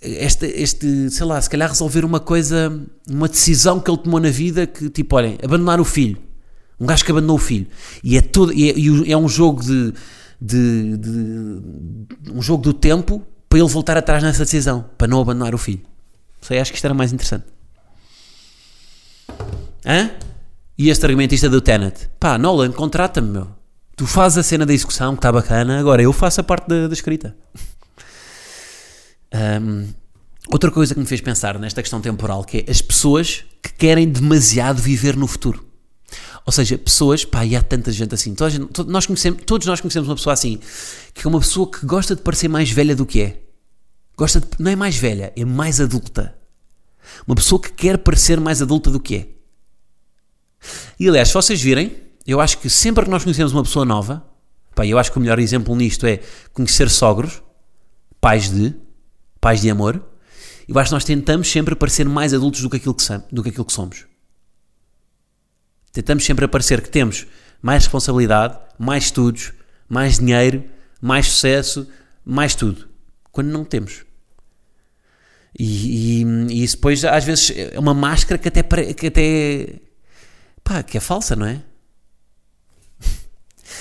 este, 0.00 0.46
este, 0.46 1.10
sei 1.10 1.26
lá, 1.26 1.40
se 1.40 1.50
calhar 1.50 1.68
resolver 1.68 2.04
uma 2.04 2.20
coisa, 2.20 2.72
uma 3.08 3.28
decisão 3.28 3.80
que 3.80 3.90
ele 3.90 3.98
tomou 3.98 4.20
na 4.20 4.30
vida 4.30 4.66
que, 4.66 4.88
tipo, 4.88 5.16
olhem, 5.16 5.38
abandonar 5.42 5.80
o 5.80 5.84
filho. 5.84 6.18
Um 6.80 6.86
gajo 6.86 7.04
que 7.04 7.10
abandonou 7.10 7.36
o 7.36 7.40
filho. 7.40 7.66
E 8.02 8.16
é, 8.16 8.20
todo, 8.20 8.52
e 8.52 8.70
é, 8.70 9.12
é 9.12 9.16
um 9.16 9.28
jogo 9.28 9.62
de, 9.62 9.92
de, 10.40 10.96
de, 10.96 12.30
um 12.32 12.40
jogo 12.40 12.62
do 12.62 12.72
tempo 12.72 13.26
para 13.48 13.58
ele 13.58 13.68
voltar 13.68 13.96
atrás 13.96 14.22
nessa 14.22 14.44
decisão, 14.44 14.84
para 14.96 15.08
não 15.08 15.20
abandonar 15.20 15.54
o 15.54 15.58
filho. 15.58 15.80
Sei, 16.40 16.60
acho 16.60 16.70
que 16.70 16.76
isto 16.76 16.84
era 16.84 16.94
mais 16.94 17.12
interessante. 17.12 17.46
Hã? 19.84 20.10
E 20.76 20.90
este 20.90 21.04
argumentista 21.04 21.48
do 21.48 21.60
Tenet? 21.60 22.08
Pá, 22.20 22.38
Nolan, 22.38 22.70
contrata-me, 22.70 23.30
meu. 23.30 23.57
Tu 23.98 24.06
fazes 24.06 24.38
a 24.38 24.44
cena 24.44 24.64
da 24.64 24.72
execução, 24.72 25.14
que 25.14 25.18
está 25.18 25.32
bacana, 25.32 25.80
agora 25.80 26.00
eu 26.00 26.12
faço 26.12 26.40
a 26.40 26.44
parte 26.44 26.68
da, 26.68 26.86
da 26.86 26.94
escrita. 26.94 27.36
Um, 29.60 29.88
outra 30.48 30.70
coisa 30.70 30.94
que 30.94 31.00
me 31.00 31.04
fez 31.04 31.20
pensar 31.20 31.58
nesta 31.58 31.82
questão 31.82 32.00
temporal, 32.00 32.44
que 32.44 32.58
é 32.58 32.70
as 32.70 32.80
pessoas 32.80 33.44
que 33.60 33.72
querem 33.72 34.08
demasiado 34.08 34.80
viver 34.80 35.16
no 35.16 35.26
futuro. 35.26 35.66
Ou 36.46 36.52
seja, 36.52 36.78
pessoas, 36.78 37.24
pá, 37.24 37.44
e 37.44 37.56
há 37.56 37.60
tanta 37.60 37.90
gente 37.90 38.14
assim. 38.14 38.36
Todos 38.36 38.56
nós 38.86 39.04
conhecemos, 39.04 39.42
todos 39.44 39.66
nós 39.66 39.80
conhecemos 39.80 40.08
uma 40.08 40.14
pessoa 40.14 40.32
assim, 40.32 40.60
que 41.12 41.26
é 41.26 41.28
uma 41.28 41.40
pessoa 41.40 41.68
que 41.68 41.84
gosta 41.84 42.14
de 42.14 42.22
parecer 42.22 42.46
mais 42.46 42.70
velha 42.70 42.94
do 42.94 43.04
que 43.04 43.20
é. 43.20 43.42
Gosta 44.16 44.38
de, 44.38 44.46
não 44.60 44.70
é 44.70 44.76
mais 44.76 44.96
velha, 44.96 45.32
é 45.34 45.44
mais 45.44 45.80
adulta. 45.80 46.38
Uma 47.26 47.34
pessoa 47.34 47.60
que 47.60 47.72
quer 47.72 47.98
parecer 47.98 48.38
mais 48.38 48.62
adulta 48.62 48.92
do 48.92 49.00
que 49.00 49.16
é. 49.16 49.28
E 51.00 51.08
aliás, 51.08 51.26
se 51.28 51.34
vocês 51.34 51.60
virem, 51.60 52.07
eu 52.28 52.42
acho 52.42 52.58
que 52.58 52.68
sempre 52.68 53.04
que 53.04 53.10
nós 53.10 53.24
conhecemos 53.24 53.54
uma 53.54 53.62
pessoa 53.62 53.86
nova, 53.86 54.22
pá, 54.74 54.86
eu 54.86 54.98
acho 54.98 55.10
que 55.10 55.16
o 55.16 55.20
melhor 55.20 55.38
exemplo 55.38 55.74
nisto 55.74 56.06
é 56.06 56.20
conhecer 56.52 56.90
sogros, 56.90 57.42
pais 58.20 58.50
de, 58.50 58.74
pais 59.40 59.62
de 59.62 59.70
amor, 59.70 60.04
eu 60.68 60.78
acho 60.78 60.90
que 60.90 60.94
nós 60.94 61.04
tentamos 61.04 61.50
sempre 61.50 61.74
parecer 61.74 62.06
mais 62.06 62.34
adultos 62.34 62.60
do 62.60 62.68
que 62.68 62.76
aquilo 62.76 62.94
que, 62.94 63.04
do 63.32 63.42
que, 63.42 63.48
aquilo 63.48 63.64
que 63.64 63.72
somos. 63.72 64.04
Tentamos 65.90 66.22
sempre 66.22 66.46
parecer 66.46 66.82
que 66.82 66.90
temos 66.90 67.26
mais 67.62 67.84
responsabilidade, 67.84 68.58
mais 68.78 69.04
estudos, 69.04 69.54
mais 69.88 70.18
dinheiro, 70.18 70.62
mais 71.00 71.28
sucesso, 71.28 71.88
mais 72.22 72.54
tudo. 72.54 72.90
Quando 73.32 73.48
não 73.48 73.64
temos. 73.64 74.04
E, 75.58 76.20
e, 76.20 76.24
e, 76.50 76.62
isso 76.62 76.76
depois 76.76 77.02
às 77.06 77.24
vezes 77.24 77.52
é 77.56 77.78
uma 77.78 77.94
máscara 77.94 78.36
que 78.36 78.48
até, 78.48 78.62
que 78.92 79.06
até 79.06 79.80
pá, 80.62 80.82
que 80.82 80.98
é 80.98 81.00
falsa, 81.00 81.34
não 81.34 81.46
é? 81.46 81.62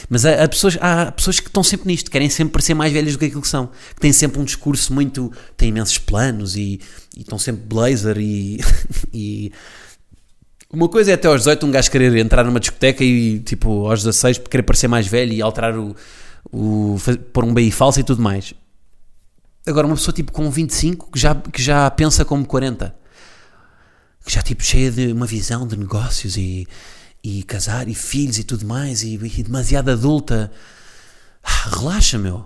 Mas 0.10 0.26
há, 0.26 0.44
há, 0.44 0.48
pessoas, 0.48 0.78
há 0.80 1.12
pessoas 1.12 1.40
que 1.40 1.48
estão 1.48 1.64
sempre 1.64 1.88
nisto, 1.88 2.10
querem 2.10 2.30
sempre 2.30 2.54
parecer 2.54 2.74
mais 2.74 2.94
velhas 2.94 3.14
do 3.14 3.20
que 3.20 3.26
aquilo 3.26 3.42
que 3.42 3.48
são, 3.48 3.68
que 3.68 4.00
têm 4.00 4.14
sempre 4.14 4.40
um 4.40 4.44
discurso 4.44 4.94
muito. 4.94 5.32
têm 5.56 5.70
imensos 5.70 5.98
planos 5.98 6.56
e, 6.56 6.80
e 7.16 7.22
estão 7.22 7.38
sempre 7.38 7.64
blazer 7.66 8.18
e, 8.18 8.60
e. 9.14 9.52
Uma 10.70 10.90
coisa 10.90 11.12
é 11.12 11.14
até 11.14 11.28
aos 11.28 11.42
18 11.42 11.66
um 11.66 11.72
gajo 11.72 11.90
querer 11.90 12.14
entrar 12.18 12.44
numa 12.44 12.60
discoteca 12.60 13.02
e 13.04 13.40
tipo 13.40 13.90
aos 13.90 14.04
16 14.04 14.40
querer 14.40 14.64
parecer 14.64 14.88
mais 14.88 15.08
velho 15.08 15.34
e 15.34 15.42
alterar 15.42 15.78
o. 15.78 15.96
o 16.52 16.98
pôr 17.32 17.44
um 17.46 17.54
BI 17.54 17.72
falso 17.72 18.00
e 18.00 18.04
tudo 18.04 18.22
mais. 18.22 18.54
Agora, 19.66 19.86
uma 19.86 19.96
pessoa 19.96 20.14
tipo 20.14 20.32
com 20.32 20.50
25 20.50 21.12
que 21.12 21.20
já, 21.20 21.36
que 21.36 21.62
já 21.62 21.90
pensa 21.92 22.24
como 22.24 22.46
40 22.46 22.96
que 24.28 24.34
já 24.34 24.42
tipo 24.42 24.62
cheia 24.62 24.92
de 24.92 25.14
uma 25.14 25.26
visão 25.26 25.66
de 25.66 25.78
negócios 25.78 26.36
e, 26.36 26.68
e 27.28 27.44
casar 27.44 27.90
e 27.90 27.94
filhos 27.94 28.40
e 28.40 28.44
tudo 28.46 28.66
mais 28.66 29.04
e, 29.04 29.16
e 29.16 29.44
demasiado 29.44 29.90
adulta. 29.90 30.50
Ah, 31.44 31.70
relaxa, 31.76 32.18
meu. 32.18 32.46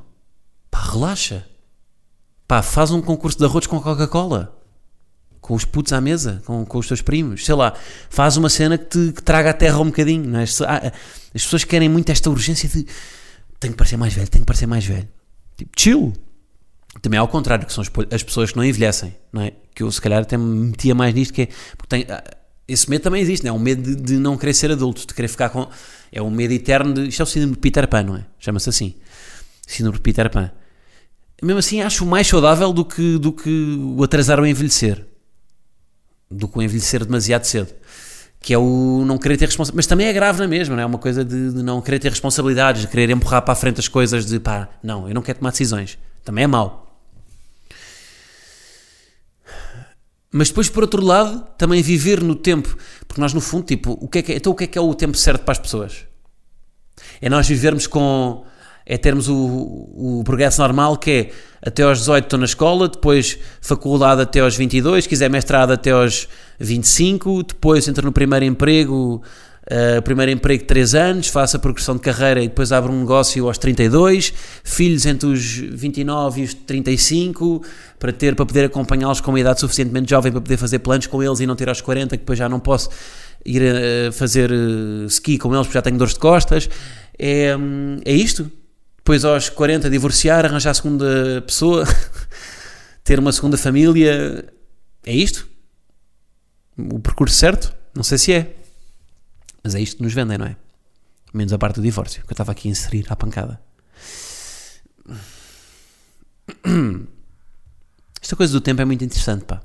Pá, 0.72 0.80
relaxa. 0.92 1.46
Pá, 2.48 2.64
faz 2.64 2.90
um 2.90 3.00
concurso 3.00 3.38
de 3.38 3.46
arroz 3.46 3.68
com 3.68 3.80
Coca-Cola. 3.80 4.58
Com 5.40 5.54
os 5.54 5.66
putos 5.66 5.94
à 5.94 6.02
mesa, 6.02 6.42
com, 6.46 6.66
com 6.66 6.80
os 6.80 6.88
teus 6.88 7.00
primos. 7.00 7.46
Sei 7.46 7.54
lá, 7.54 7.76
faz 8.10 8.38
uma 8.38 8.50
cena 8.50 8.76
que 8.76 8.86
te 8.86 9.14
que 9.14 9.22
traga 9.22 9.52
a 9.52 9.54
terra 9.54 9.80
um 9.80 9.86
bocadinho. 9.86 10.28
Não 10.28 10.40
é? 10.40 10.44
as, 10.44 10.60
ah, 10.62 10.92
as 11.34 11.44
pessoas 11.44 11.64
querem 11.64 11.88
muito 11.88 12.10
esta 12.10 12.32
urgência 12.32 12.68
de 12.68 12.88
tenho 13.60 13.74
que 13.74 13.78
parecer 13.78 13.98
mais 13.98 14.14
velho, 14.16 14.30
tenho 14.30 14.44
que 14.44 14.48
parecer 14.48 14.66
mais 14.66 14.84
velho. 14.84 15.08
Tipo, 15.58 15.72
chill. 15.78 16.14
Também 17.04 17.20
ao 17.20 17.28
contrário, 17.28 17.68
que 17.68 17.72
são 17.72 17.84
as 17.84 18.24
pessoas 18.24 18.52
que 18.52 18.58
não 18.58 18.66
envelhecem, 18.66 19.16
não 19.32 19.44
é? 19.44 19.54
Que 19.74 19.84
eu 19.84 19.92
se 19.92 20.02
calhar 20.02 20.24
até 20.24 20.36
me 20.38 20.70
metia 20.72 20.94
mais 20.94 21.14
nisto, 21.14 21.34
que 21.34 21.44
é, 21.44 21.48
porque 21.78 21.88
tem, 21.88 22.06
ah, 22.10 22.24
esse 22.72 22.90
medo 22.90 23.02
também 23.02 23.22
existe, 23.22 23.46
não 23.46 23.54
é? 23.54 23.58
O 23.58 23.60
medo 23.60 23.82
de, 23.82 23.96
de, 23.96 24.18
não 24.18 24.38
querer 24.38 24.54
ser 24.54 24.72
adulto, 24.72 25.06
de 25.06 25.14
querer 25.14 25.28
ficar 25.28 25.50
com. 25.50 25.68
É 26.12 26.22
um 26.22 26.30
medo 26.30 26.54
eterno 26.54 26.94
de. 26.94 27.08
Isto 27.08 27.22
é 27.22 27.24
o 27.24 27.26
síndrome 27.26 27.54
de 27.54 27.60
Peter 27.60 27.88
Pan, 27.88 28.04
não 28.04 28.16
é? 28.18 28.26
Chama-se 28.40 28.70
assim. 28.70 28.96
Síndrome 29.66 29.98
de 29.98 30.02
Peter 30.02 30.30
Pan. 30.30 30.52
Mesmo 31.42 31.60
assim, 31.60 31.82
acho 31.82 32.06
mais 32.06 32.28
saudável 32.28 32.72
do 32.72 32.86
que, 32.86 33.18
do 33.18 33.32
que 33.32 33.78
o 33.98 34.04
atrasar 34.04 34.40
o 34.40 34.46
envelhecer. 34.46 35.06
Do 36.30 36.48
que 36.48 36.60
o 36.60 36.62
envelhecer 36.62 37.04
demasiado 37.04 37.46
cedo. 37.46 37.74
Que 38.40 38.54
é 38.54 38.58
o 38.58 39.04
não 39.06 39.18
querer 39.18 39.38
ter 39.38 39.46
responsabilidade. 39.46 39.78
Mas 39.78 39.88
também 39.88 40.08
é 40.08 40.14
grave 40.14 40.40
na 40.40 40.48
mesma, 40.48 40.76
não 40.76 40.84
é? 40.84 40.86
Uma 40.86 41.00
coisa 41.00 41.26
de, 41.26 41.52
de 41.52 41.64
não 41.64 41.82
querer 41.82 42.00
ter 42.00 42.10
responsabilidades, 42.10 42.82
de 42.82 42.88
querer 42.88 43.10
empurrar 43.10 43.42
para 43.42 43.54
a 43.54 43.56
frente 43.56 43.80
as 43.80 43.88
coisas, 43.88 44.26
de 44.26 44.40
pá, 44.40 44.70
não, 44.84 45.08
eu 45.08 45.16
não 45.16 45.22
quero 45.22 45.40
tomar 45.40 45.52
decisões. 45.52 45.98
Também 46.24 46.44
é 46.44 46.48
mau. 46.48 46.91
Mas 50.32 50.48
depois, 50.48 50.70
por 50.70 50.84
outro 50.84 51.04
lado, 51.04 51.46
também 51.58 51.82
viver 51.82 52.22
no 52.22 52.36
tempo. 52.36 52.78
Porque 53.08 53.20
nós, 53.20 53.34
no 53.34 53.42
fundo, 53.42 53.66
tipo, 53.66 53.98
o 54.00 54.08
que 54.08 54.20
é 54.20 54.22
que 54.22 54.32
é, 54.32 54.36
então 54.38 54.54
o 54.54 54.56
que 54.56 54.64
é 54.64 54.68
que 54.68 54.78
é 54.78 54.82
o 54.82 54.94
tempo 54.94 55.18
certo 55.18 55.44
para 55.44 55.52
as 55.52 55.60
pessoas? 55.60 56.06
É 57.22 57.30
nós 57.30 57.48
vivermos 57.48 57.88
com. 57.88 58.46
É 58.84 58.98
termos 58.98 59.30
o, 59.30 59.36
o 59.38 60.24
progresso 60.26 60.60
normal 60.60 60.98
que 60.98 61.12
é 61.12 61.32
até 61.62 61.84
aos 61.84 62.00
18 62.00 62.24
estou 62.24 62.40
na 62.40 62.46
escola, 62.46 62.90
depois 62.90 63.38
faculdade 63.62 64.22
até 64.22 64.40
aos 64.40 64.56
22, 64.58 65.06
quiser 65.06 65.30
mestrado 65.30 65.72
até 65.72 65.92
aos 65.92 66.28
25, 66.60 67.44
depois 67.44 67.88
entro 67.88 68.04
no 68.04 68.12
primeiro 68.12 68.44
emprego 68.44 69.22
Uh, 69.64 70.02
primeiro 70.02 70.32
emprego 70.32 70.64
3 70.66 70.96
anos, 70.96 71.28
faço 71.28 71.56
a 71.56 71.60
progressão 71.60 71.96
de 71.96 72.02
carreira 72.02 72.42
e 72.42 72.48
depois 72.48 72.72
abro 72.72 72.92
um 72.92 73.00
negócio 73.00 73.46
aos 73.48 73.60
32, 73.60 74.34
filhos 74.64 75.06
entre 75.06 75.28
os 75.28 75.56
29 75.56 76.42
e 76.42 76.44
os 76.46 76.54
35, 76.56 77.64
para 78.00 78.12
ter 78.12 78.36
para 78.36 78.46
poder 78.46 78.66
acompanhá-los 78.66 79.22
com 79.22 79.30
uma 79.30 79.40
idade 79.40 79.60
suficientemente 79.60 80.10
jovem 80.10 80.32
para 80.32 80.42
poder 80.42 80.58
fazer 80.58 80.80
planos 80.80 81.06
com 81.06 81.22
eles 81.22 81.40
e 81.42 81.46
não 81.46 81.56
ter 81.56 81.70
aos 81.70 81.80
40, 81.80 82.18
que 82.18 82.24
depois 82.24 82.40
já 82.40 82.50
não 82.50 82.60
posso 82.60 82.90
ir 83.46 83.62
a 83.62 84.12
fazer 84.12 84.52
uh, 84.52 85.06
ski 85.06 85.38
com 85.38 85.54
eles 85.54 85.68
porque 85.68 85.78
já 85.78 85.82
tenho 85.84 85.98
dores 85.98 86.16
de 86.16 86.20
costas. 86.20 86.68
É, 87.18 87.56
hum, 87.56 88.00
é 88.04 88.14
isto. 88.14 88.52
Depois 88.98 89.24
aos 89.24 89.48
40 89.50 89.90
divorciar, 89.90 90.44
arranjar 90.44 90.72
a 90.72 90.74
segunda 90.74 91.44
pessoa, 91.46 91.86
ter 93.04 93.20
uma 93.20 93.32
segunda 93.32 93.58
família. 93.58 94.46
É 95.06 95.14
isto? 95.14 95.48
O 96.78 97.00
percurso 97.00 97.36
certo? 97.36 97.74
Não 97.96 98.04
sei 98.04 98.18
se 98.18 98.34
é. 98.34 98.56
Mas 99.64 99.76
é 99.76 99.82
isto 99.82 99.98
que 99.98 100.04
nos 100.04 100.14
vendem, 100.14 100.38
não 100.38 100.46
é? 100.46 100.56
Menos 101.34 101.54
a 101.54 101.58
parte 101.58 101.76
do 101.76 101.82
divórcio, 101.82 102.22
que 102.24 102.32
eu 102.32 102.34
estava 102.34 102.52
aqui 102.52 102.68
a 102.68 102.72
inserir 102.72 103.06
à 103.10 103.16
pancada. 103.16 103.62
Esta 108.22 108.36
coisa 108.36 108.52
do 108.54 108.62
tempo 108.62 108.82
é 108.82 108.86
muito 108.86 109.04
interessante, 109.04 109.46
pá. 109.46 109.62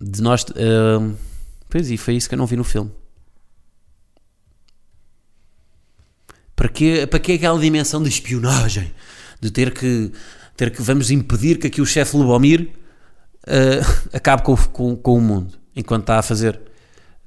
De 0.00 0.22
nós. 0.22 0.42
Uh, 0.44 1.16
pois 1.68 1.90
e 1.90 1.96
foi 1.96 2.14
isso 2.16 2.28
que 2.28 2.34
eu 2.34 2.38
não 2.38 2.46
vi 2.46 2.56
no 2.56 2.64
filme. 2.64 2.90
Para 6.54 6.68
que, 6.68 7.06
para 7.06 7.18
que 7.18 7.32
aquela 7.32 7.58
dimensão 7.60 8.02
de 8.02 8.08
espionagem? 8.08 8.92
De 9.40 9.50
ter 9.50 9.74
que, 9.74 10.10
ter 10.56 10.70
que 10.70 10.80
vamos 10.80 11.10
impedir 11.10 11.58
que 11.58 11.66
aqui 11.66 11.82
o 11.82 11.86
chefe 11.86 12.16
Lubomir 12.16 12.70
uh, 13.46 14.08
acabe 14.16 14.42
com, 14.42 14.56
com, 14.56 14.96
com 14.96 15.18
o 15.18 15.20
mundo 15.20 15.58
enquanto 15.74 16.04
está 16.04 16.18
a 16.18 16.22
fazer 16.22 16.58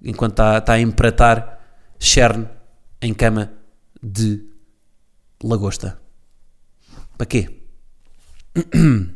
enquanto 0.04 0.34
está, 0.34 0.58
está 0.58 0.74
a 0.74 0.80
empratar 0.80 1.60
cherne 2.00 2.48
em 3.02 3.14
cama 3.14 3.52
de 4.02 4.46
lagosta. 5.44 6.00
Para 7.18 7.26
quê? 7.26 7.50
Uh, 8.56 9.10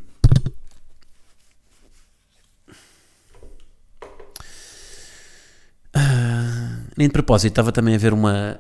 nem 6.98 7.08
de 7.08 7.14
propósito, 7.14 7.52
estava 7.52 7.72
também 7.72 7.96
a 7.96 7.98
ver 7.98 8.14
uma, 8.14 8.60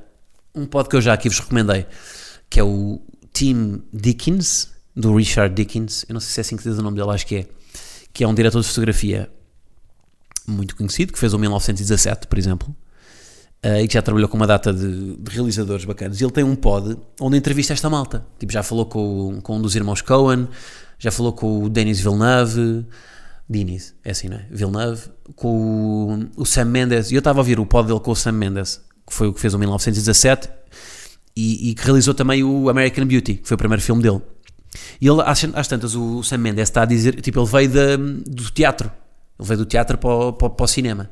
um 0.55 0.65
pod 0.65 0.89
que 0.89 0.95
eu 0.95 1.01
já 1.01 1.13
aqui 1.13 1.29
vos 1.29 1.39
recomendei, 1.39 1.85
que 2.49 2.59
é 2.59 2.63
o 2.63 3.01
Tim 3.31 3.83
Dickens, 3.91 4.71
do 4.95 5.15
Richard 5.15 5.53
Dickens. 5.53 6.05
Eu 6.07 6.13
não 6.13 6.21
sei 6.21 6.31
se 6.31 6.39
é 6.39 6.41
assim 6.41 6.57
que 6.57 6.63
diz 6.63 6.77
o 6.77 6.81
nome 6.81 6.97
dele, 6.97 7.11
acho 7.11 7.25
que 7.25 7.35
é. 7.37 7.47
Que 8.13 8.23
é 8.23 8.27
um 8.27 8.33
diretor 8.33 8.61
de 8.61 8.67
fotografia 8.67 9.29
muito 10.47 10.75
conhecido, 10.75 11.13
que 11.13 11.19
fez 11.19 11.33
o 11.33 11.39
1917, 11.39 12.27
por 12.27 12.37
exemplo, 12.37 12.75
uh, 13.65 13.79
e 13.81 13.87
que 13.87 13.93
já 13.93 14.01
trabalhou 14.01 14.27
com 14.29 14.37
uma 14.37 14.47
data 14.47 14.73
de, 14.73 15.15
de, 15.17 15.31
realizadores 15.31 15.85
bacanas. 15.85 16.19
E 16.19 16.23
ele 16.23 16.31
tem 16.31 16.43
um 16.43 16.55
pod 16.55 16.97
onde 17.19 17.37
entrevista 17.37 17.73
esta 17.73 17.89
malta. 17.89 18.25
Tipo, 18.39 18.51
já 18.51 18.63
falou 18.63 18.85
com, 18.85 19.39
com 19.41 19.57
um 19.57 19.61
dos 19.61 19.75
irmãos 19.75 20.01
Cohen, 20.01 20.47
já 20.99 21.11
falou 21.11 21.33
com 21.33 21.63
o 21.63 21.69
Denis 21.69 21.99
Villeneuve, 21.99 22.85
Denis, 23.47 23.93
é 24.03 24.11
assim, 24.11 24.29
não 24.29 24.37
é? 24.37 24.47
Villeneuve, 24.49 25.09
com 25.35 26.29
o, 26.37 26.41
o 26.41 26.45
Sam 26.45 26.65
Mendes. 26.65 27.11
E 27.11 27.15
eu 27.15 27.19
estava 27.19 27.39
a 27.39 27.41
ouvir 27.41 27.59
o 27.59 27.65
pod 27.65 27.87
dele 27.87 27.99
com 27.99 28.11
o 28.11 28.15
Sam 28.15 28.33
Mendes, 28.33 28.81
que 29.05 29.13
foi 29.13 29.27
o 29.27 29.33
que 29.33 29.39
fez 29.39 29.53
o 29.53 29.59
1917, 29.59 30.49
e, 31.35 31.69
e 31.69 31.75
que 31.75 31.83
realizou 31.83 32.13
também 32.13 32.43
o 32.43 32.69
American 32.69 33.05
Beauty, 33.05 33.35
que 33.35 33.47
foi 33.47 33.55
o 33.55 33.57
primeiro 33.57 33.81
filme 33.81 34.01
dele. 34.01 34.21
E 34.99 35.07
ele, 35.07 35.21
às, 35.21 35.43
às 35.53 35.67
tantas, 35.67 35.95
o 35.95 36.23
Sam 36.23 36.37
Mendes 36.37 36.63
está 36.63 36.83
a 36.83 36.85
dizer, 36.85 37.19
tipo, 37.21 37.39
ele 37.39 37.47
veio 37.47 37.69
de, 37.69 37.97
do 38.25 38.49
teatro, 38.51 38.91
ele 39.39 39.47
veio 39.47 39.59
do 39.59 39.65
teatro 39.65 39.97
para 39.97 40.09
o, 40.09 40.33
para, 40.33 40.49
para 40.49 40.63
o 40.63 40.67
cinema. 40.67 41.09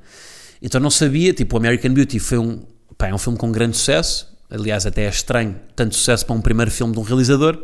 Então 0.61 0.79
não 0.79 0.89
sabia, 0.89 1.33
tipo, 1.33 1.57
American 1.57 1.93
Beauty 1.93 2.19
foi 2.19 2.37
um, 2.37 2.63
pá, 2.97 3.07
é 3.07 3.13
um 3.13 3.17
filme 3.17 3.37
com 3.37 3.51
grande 3.51 3.77
sucesso, 3.77 4.27
aliás 4.49 4.85
até 4.85 5.05
é 5.05 5.09
estranho, 5.09 5.55
tanto 5.75 5.95
sucesso 5.95 6.25
para 6.25 6.35
um 6.35 6.41
primeiro 6.41 6.69
filme 6.69 6.93
de 6.93 6.99
um 6.99 7.03
realizador, 7.03 7.63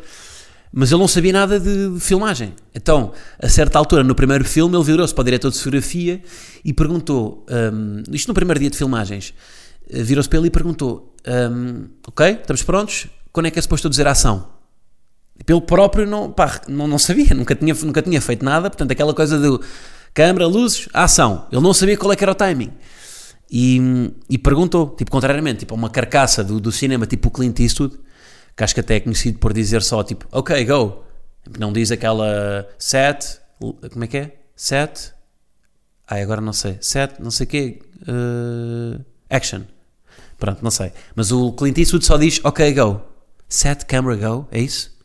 mas 0.72 0.91
ele 0.91 1.00
não 1.00 1.08
sabia 1.08 1.32
nada 1.32 1.60
de, 1.60 1.93
de 1.93 2.00
filmagem. 2.00 2.54
Então, 2.74 3.13
a 3.39 3.48
certa 3.48 3.78
altura, 3.78 4.04
no 4.04 4.15
primeiro 4.15 4.43
filme, 4.43 4.76
ele 4.76 4.84
virou-se 4.84 5.13
para 5.13 5.22
o 5.22 5.26
diretor 5.26 5.52
de 5.52 5.58
fotografia 5.58 6.22
e 6.63 6.74
perguntou, 6.74 7.46
um, 7.50 8.04
isto 8.12 8.28
no 8.28 8.34
primeiro 8.34 8.60
dia 8.60 8.70
de 8.70 8.78
filmagens, 8.78 9.34
eh, 9.89 10.04
virou-se 10.04 10.28
para 10.28 10.39
ele 10.39 10.48
e 10.48 10.52
perguntou, 10.52 11.15
um, 11.52 11.88
ok, 12.08 12.32
estamos 12.32 12.63
prontos, 12.63 13.08
quando 13.32 13.46
é 13.46 13.52
que 13.52 13.60
é 13.60 13.62
suposto 13.62 13.89
dizer 13.89 14.08
a 14.08 14.12
ação? 14.12 14.50
Pelo 15.46 15.62
próprio 15.62 16.06
não, 16.06 16.32
pá, 16.32 16.62
não, 16.67 16.88
não 16.88 16.98
sabia, 16.98 17.34
nunca 17.36 17.56
tinha, 17.56 17.74
nunca 17.74 18.02
tinha 18.02 18.20
feito 18.20 18.43
nada, 18.43 18.70
portanto 18.70 18.91
aquela 18.91 19.13
coisa 19.13 19.39
do 19.39 19.62
câmera, 20.17 20.47
luzes, 20.47 20.89
ação. 20.91 21.45
Ele 21.51 21.62
não 21.62 21.75
sabia 21.75 21.95
qual 21.95 22.12
é 22.12 22.15
que 22.15 22.23
era 22.23 22.32
o 22.32 22.36
timing. 22.36 22.73
E, 23.51 23.80
e 24.27 24.36
perguntou, 24.39 24.89
tipo, 24.89 25.12
contrariamente, 25.12 25.60
tipo, 25.60 25.75
uma 25.75 25.91
carcaça 25.91 26.43
do, 26.43 26.60
do 26.60 26.71
cinema, 26.71 27.06
tipo 27.06 27.27
o 27.27 27.32
Clint 27.32 27.60
Eastwood, 27.60 27.99
que 28.56 28.63
acho 28.63 28.73
que 28.73 28.80
até 28.80 28.95
é 28.95 28.99
conhecido 28.99 29.38
por 29.38 29.53
dizer 29.53 29.84
só, 29.84 30.03
tipo, 30.03 30.27
ok, 30.32 30.65
go. 30.65 31.03
Não 31.60 31.71
diz 31.71 31.91
aquela 31.91 32.67
set, 32.80 33.39
como 33.60 34.06
é 34.06 34.08
que 34.08 34.17
é? 34.17 34.36
Set, 34.56 35.13
ai, 36.08 36.23
agora 36.23 36.41
não 36.41 36.51
sei, 36.51 36.80
set, 36.82 37.21
não 37.21 37.30
sei 37.30 37.45
o 37.45 37.49
quê, 37.49 37.80
uh, 38.01 39.06
action. 39.30 39.62
Pronto, 40.39 40.63
não 40.63 40.71
sei. 40.71 40.91
Mas 41.15 41.32
o 41.32 41.53
Clint 41.53 41.77
Eastwood 41.77 42.03
só 42.03 42.17
diz, 42.17 42.41
ok, 42.43 42.73
go. 42.73 43.01
Set, 43.47 43.86
camera, 43.86 44.15
go, 44.15 44.47
é 44.51 44.60
isso? 44.62 44.97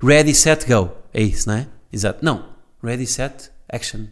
Ready, 0.00 0.32
set, 0.32 0.64
go. 0.64 0.92
É 1.12 1.20
isso, 1.20 1.48
não 1.48 1.56
é? 1.56 1.66
Exato. 1.92 2.24
Não, 2.24 2.51
Ready, 2.82 3.06
set, 3.06 3.50
action. 3.70 4.06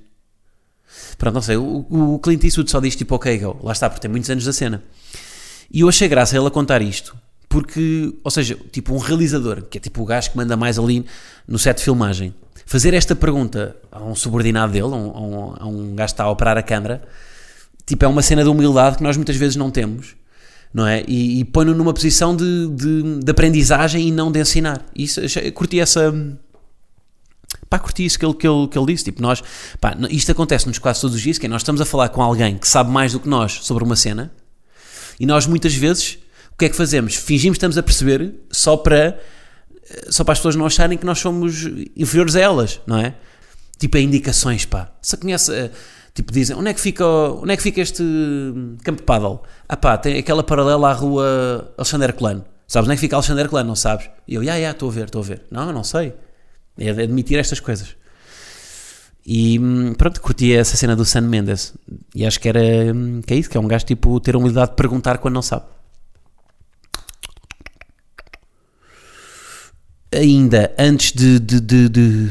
Pronto, 1.18 1.34
não 1.34 1.42
sei, 1.42 1.56
o, 1.56 1.86
o 1.88 2.18
Clint 2.18 2.44
Eastwood 2.44 2.70
só 2.70 2.80
diz 2.80 2.96
tipo 2.96 3.14
ok, 3.14 3.38
go. 3.38 3.58
Lá 3.62 3.72
está, 3.72 3.88
porque 3.88 4.02
tem 4.02 4.10
muitos 4.10 4.28
anos 4.30 4.44
da 4.44 4.52
cena. 4.52 4.82
E 5.72 5.80
eu 5.80 5.88
achei 5.88 6.08
graça 6.08 6.36
ele 6.36 6.46
a 6.46 6.50
contar 6.50 6.82
isto, 6.82 7.16
porque, 7.48 8.12
ou 8.24 8.30
seja, 8.30 8.56
tipo 8.72 8.94
um 8.94 8.98
realizador, 8.98 9.62
que 9.62 9.78
é 9.78 9.80
tipo 9.80 10.02
o 10.02 10.04
gajo 10.04 10.30
que 10.30 10.36
manda 10.36 10.56
mais 10.56 10.78
ali 10.78 11.06
no 11.46 11.58
set 11.58 11.78
de 11.78 11.84
filmagem, 11.84 12.34
fazer 12.66 12.92
esta 12.94 13.14
pergunta 13.14 13.76
a 13.90 14.02
um 14.02 14.14
subordinado 14.14 14.72
dele, 14.72 14.84
a 14.84 14.96
um, 14.96 15.54
a 15.58 15.66
um, 15.66 15.92
a 15.92 15.94
gajo 15.94 15.96
que 15.96 16.02
está 16.02 16.24
a 16.24 16.30
operar 16.30 16.58
a 16.58 16.62
câmara, 16.62 17.02
tipo 17.86 18.04
é 18.04 18.08
uma 18.08 18.22
cena 18.22 18.42
de 18.42 18.48
humildade 18.48 18.96
que 18.96 19.02
nós 19.02 19.16
muitas 19.16 19.36
vezes 19.36 19.54
não 19.54 19.70
temos, 19.70 20.16
não 20.74 20.86
é? 20.86 21.04
E, 21.06 21.40
e 21.40 21.44
põe-no 21.44 21.74
numa 21.74 21.94
posição 21.94 22.34
de, 22.34 22.68
de, 22.68 23.20
de, 23.20 23.30
aprendizagem 23.30 24.08
e 24.08 24.10
não 24.10 24.30
de 24.30 24.40
ensinar. 24.40 24.84
Isso, 24.94 25.20
curti 25.54 25.78
essa 25.78 26.12
pá, 27.70 27.78
curti 27.78 28.04
isso 28.04 28.18
que 28.18 28.26
ele, 28.26 28.34
que 28.34 28.46
ele, 28.46 28.66
que 28.66 28.76
ele 28.76 28.86
disse. 28.86 29.04
Tipo, 29.04 29.22
nós, 29.22 29.42
pá, 29.80 29.96
isto 30.10 30.32
acontece-nos 30.32 30.78
quase 30.78 31.00
todos 31.00 31.16
os 31.16 31.22
dias, 31.22 31.38
que 31.38 31.46
é 31.46 31.48
nós 31.48 31.62
estamos 31.62 31.80
a 31.80 31.86
falar 31.86 32.08
com 32.08 32.20
alguém 32.20 32.58
que 32.58 32.68
sabe 32.68 32.90
mais 32.90 33.12
do 33.12 33.20
que 33.20 33.28
nós 33.28 33.60
sobre 33.62 33.84
uma 33.84 33.94
cena 33.94 34.32
e 35.20 35.26
nós 35.26 35.46
muitas 35.46 35.74
vezes, 35.74 36.18
o 36.50 36.56
que 36.56 36.64
é 36.64 36.68
que 36.68 36.76
fazemos? 36.76 37.14
Fingimos 37.14 37.56
que 37.56 37.58
estamos 37.58 37.78
a 37.78 37.82
perceber 37.82 38.34
só 38.50 38.76
para, 38.76 39.20
só 40.08 40.24
para 40.24 40.32
as 40.32 40.38
pessoas 40.38 40.56
não 40.56 40.64
acharem 40.64 40.96
que 40.96 41.04
nós 41.04 41.18
somos 41.18 41.64
inferiores 41.94 42.34
a 42.34 42.40
elas, 42.40 42.80
não 42.86 42.98
é? 42.98 43.14
Tipo, 43.78 43.98
é 43.98 44.00
indicações, 44.00 44.64
pá. 44.64 44.90
Se 45.00 45.16
conhece, 45.16 45.54
eh, 45.54 45.70
tipo, 46.14 46.32
dizem, 46.32 46.56
onde 46.56 46.70
é 46.70 46.74
que 46.74 46.80
fica, 46.80 47.06
onde 47.06 47.52
é 47.52 47.56
que 47.56 47.62
fica 47.62 47.80
este 47.80 48.02
campo 48.82 49.00
de 49.00 49.04
paddle? 49.04 49.42
Ah 49.68 49.76
pá, 49.76 49.96
tem 49.96 50.18
aquela 50.18 50.42
paralela 50.42 50.88
à 50.88 50.92
rua 50.92 51.72
Alexandre 51.76 52.12
Colano. 52.14 52.44
Sabes 52.66 52.88
onde 52.88 52.94
é 52.94 52.96
que 52.96 53.00
fica 53.00 53.16
Alexandre 53.16 53.48
Colano, 53.48 53.68
não 53.68 53.76
sabes? 53.76 54.08
E 54.26 54.34
eu, 54.34 54.44
já, 54.44 54.58
já, 54.58 54.70
estou 54.70 54.88
a 54.88 54.92
ver, 54.92 55.04
estou 55.04 55.20
a 55.20 55.24
ver. 55.24 55.42
Não, 55.50 55.72
não 55.72 55.84
sei. 55.84 56.14
É 56.80 56.90
admitir 56.90 57.38
estas 57.38 57.60
coisas. 57.60 57.94
E 59.24 59.58
hum, 59.58 59.92
pronto, 59.94 60.20
curti 60.20 60.52
essa 60.54 60.76
cena 60.76 60.96
do 60.96 61.04
Sam 61.04 61.20
Mendes. 61.22 61.74
E 62.14 62.24
acho 62.24 62.40
que 62.40 62.48
era 62.48 62.60
hum, 62.94 63.20
que 63.24 63.34
é 63.34 63.36
isso, 63.36 63.50
que 63.50 63.56
é 63.56 63.60
um 63.60 63.68
gajo 63.68 63.84
tipo 63.84 64.18
ter 64.18 64.34
a 64.34 64.38
humildade 64.38 64.70
de 64.70 64.76
perguntar 64.76 65.18
quando 65.18 65.34
não 65.34 65.42
sabe. 65.42 65.66
Ainda 70.12 70.74
antes 70.78 71.12
de, 71.12 71.38
de, 71.38 71.60
de, 71.60 71.88
de, 71.88 72.30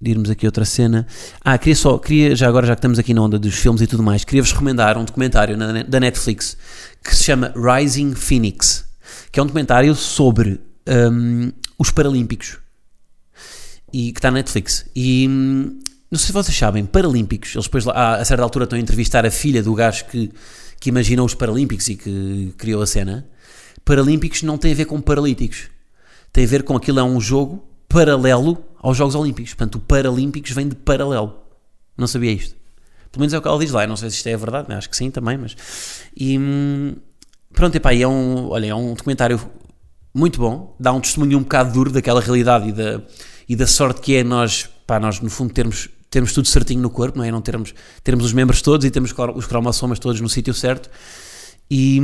de 0.00 0.10
irmos 0.10 0.30
aqui 0.30 0.46
a 0.46 0.48
outra 0.48 0.66
cena. 0.66 1.06
Ah, 1.42 1.56
queria 1.56 1.74
só, 1.74 1.98
queria, 1.98 2.36
já 2.36 2.46
agora 2.46 2.66
já 2.66 2.76
que 2.76 2.78
estamos 2.78 2.98
aqui 2.98 3.14
na 3.14 3.22
onda 3.22 3.38
dos 3.38 3.54
filmes 3.54 3.80
e 3.80 3.86
tudo 3.86 4.02
mais, 4.02 4.22
queria-vos 4.22 4.52
recomendar 4.52 4.96
um 4.96 5.04
documentário 5.04 5.56
na, 5.56 5.82
da 5.82 5.98
Netflix 5.98 6.56
que 7.02 7.16
se 7.16 7.24
chama 7.24 7.52
Rising 7.56 8.14
Phoenix, 8.14 8.84
que 9.32 9.40
é 9.40 9.42
um 9.42 9.46
documentário 9.46 9.94
sobre 9.94 10.60
um, 10.86 11.50
os 11.78 11.90
Paralímpicos 11.90 12.58
e 13.92 14.12
que 14.12 14.18
está 14.18 14.30
na 14.30 14.38
Netflix. 14.38 14.86
E 14.94 15.26
hum, 15.28 15.80
não 16.10 16.18
sei 16.18 16.26
se 16.26 16.32
vocês 16.32 16.56
sabem, 16.56 16.84
Paralímpicos, 16.84 17.54
eles 17.54 17.66
depois 17.66 17.86
a, 17.88 18.16
a 18.16 18.24
certa 18.24 18.42
altura 18.42 18.64
estão 18.64 18.78
a 18.78 18.82
entrevistar 18.82 19.24
a 19.24 19.30
filha 19.30 19.62
do 19.62 19.74
gajo 19.74 20.04
que, 20.06 20.30
que 20.80 20.88
imaginou 20.88 21.26
os 21.26 21.34
Paralímpicos 21.34 21.88
e 21.88 21.96
que 21.96 22.54
criou 22.58 22.82
a 22.82 22.86
cena. 22.86 23.26
Paralímpicos 23.84 24.42
não 24.42 24.58
tem 24.58 24.72
a 24.72 24.74
ver 24.74 24.84
com 24.84 25.00
paralíticos, 25.00 25.68
tem 26.32 26.44
a 26.44 26.46
ver 26.46 26.62
com 26.62 26.76
aquilo 26.76 27.00
é 27.00 27.02
um 27.02 27.20
jogo 27.20 27.64
paralelo 27.88 28.64
aos 28.78 28.96
Jogos 28.96 29.14
Olímpicos. 29.14 29.54
Portanto, 29.54 29.76
o 29.76 29.80
Paralímpicos 29.80 30.52
vem 30.52 30.68
de 30.68 30.76
paralelo. 30.76 31.34
Não 31.96 32.06
sabia 32.06 32.32
isto. 32.32 32.54
Pelo 33.10 33.20
menos 33.20 33.34
é 33.34 33.38
o 33.38 33.42
que 33.42 33.48
ela 33.48 33.58
diz 33.58 33.70
lá. 33.72 33.84
Eu 33.84 33.88
não 33.88 33.96
sei 33.96 34.10
se 34.10 34.16
isto 34.16 34.28
é 34.28 34.36
verdade, 34.36 34.68
né? 34.68 34.76
acho 34.76 34.88
que 34.88 34.96
sim 34.96 35.10
também, 35.10 35.36
mas. 35.36 35.56
E 36.16 36.38
hum, 36.38 36.94
pronto, 37.52 37.74
epá, 37.74 37.94
é 37.94 38.06
um, 38.06 38.48
olha, 38.48 38.66
é 38.66 38.74
um 38.74 38.94
documentário 38.94 39.40
muito 40.14 40.40
bom, 40.40 40.74
dá 40.78 40.92
um 40.92 41.00
testemunho 41.00 41.38
um 41.38 41.42
bocado 41.42 41.72
duro 41.72 41.90
daquela 41.90 42.20
realidade 42.20 42.68
e 42.68 42.72
da 42.72 43.00
e 43.50 43.56
da 43.56 43.66
sorte 43.66 44.00
que 44.00 44.14
é 44.14 44.22
nós, 44.22 44.70
pá, 44.86 45.00
nós 45.00 45.18
no 45.18 45.28
fundo 45.28 45.52
termos 45.52 45.88
termos 46.08 46.32
tudo 46.32 46.46
certinho 46.46 46.80
no 46.80 46.88
corpo, 46.88 47.18
não 47.18 47.24
é? 47.24 47.32
Não 47.32 47.40
termos, 47.40 47.74
termos 48.04 48.24
os 48.24 48.32
membros 48.32 48.62
todos 48.62 48.86
e 48.86 48.90
termos 48.92 49.12
os 49.34 49.46
cromossomas 49.46 49.98
todos 49.98 50.20
no 50.20 50.28
sítio 50.28 50.54
certo. 50.54 50.88
E, 51.68 52.00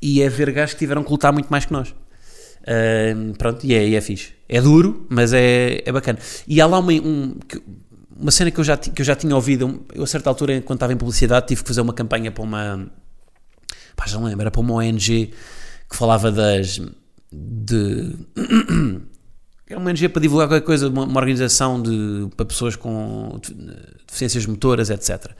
e 0.00 0.22
é 0.22 0.28
ver 0.28 0.52
gajos 0.52 0.74
que 0.74 0.78
tiveram 0.78 1.02
que 1.02 1.10
lutar 1.10 1.32
muito 1.32 1.48
mais 1.48 1.66
que 1.66 1.72
nós. 1.72 1.88
Uh, 1.90 3.36
pronto, 3.36 3.66
e 3.66 3.74
é, 3.74 3.88
e 3.88 3.96
é 3.96 4.00
fixe. 4.00 4.32
É 4.48 4.60
duro, 4.60 5.08
mas 5.10 5.32
é, 5.32 5.82
é 5.84 5.90
bacana. 5.90 6.20
E 6.46 6.60
há 6.60 6.66
lá 6.66 6.78
uma, 6.78 6.92
um, 6.92 7.36
uma 8.16 8.30
cena 8.30 8.52
que 8.52 8.60
eu, 8.60 8.64
já, 8.64 8.76
que 8.76 9.02
eu 9.02 9.04
já 9.04 9.16
tinha 9.16 9.34
ouvido. 9.34 9.84
Eu, 9.92 10.04
a 10.04 10.06
certa 10.06 10.30
altura, 10.30 10.60
quando 10.60 10.76
estava 10.76 10.92
em 10.92 10.96
publicidade, 10.96 11.48
tive 11.48 11.62
que 11.62 11.68
fazer 11.68 11.80
uma 11.80 11.92
campanha 11.92 12.30
para 12.30 12.44
uma. 12.44 12.88
Pá, 13.96 14.06
já 14.06 14.18
não 14.18 14.26
lembro, 14.26 14.42
era 14.42 14.52
para 14.52 14.60
uma 14.60 14.74
ONG 14.74 15.32
que 15.90 15.96
falava 15.96 16.30
das. 16.30 16.80
de. 17.32 18.14
Era 19.70 19.78
uma 19.78 19.88
ONG 19.88 20.08
para 20.08 20.20
divulgar 20.20 20.48
qualquer 20.48 20.66
coisa, 20.66 20.88
uma, 20.88 21.04
uma 21.04 21.20
organização 21.20 21.80
de, 21.80 22.28
para 22.36 22.44
pessoas 22.44 22.74
com 22.74 23.40
deficiências 24.04 24.44
motoras, 24.44 24.90
etc. 24.90 25.30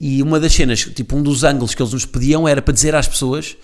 E 0.00 0.22
uma 0.22 0.40
das 0.40 0.54
cenas, 0.54 0.80
tipo, 0.80 1.14
um 1.14 1.22
dos 1.22 1.44
ângulos 1.44 1.74
que 1.74 1.82
eles 1.82 1.92
nos 1.92 2.06
pediam 2.06 2.48
era 2.48 2.62
para 2.62 2.72
dizer 2.72 2.94
às 2.94 3.06
pessoas 3.06 3.58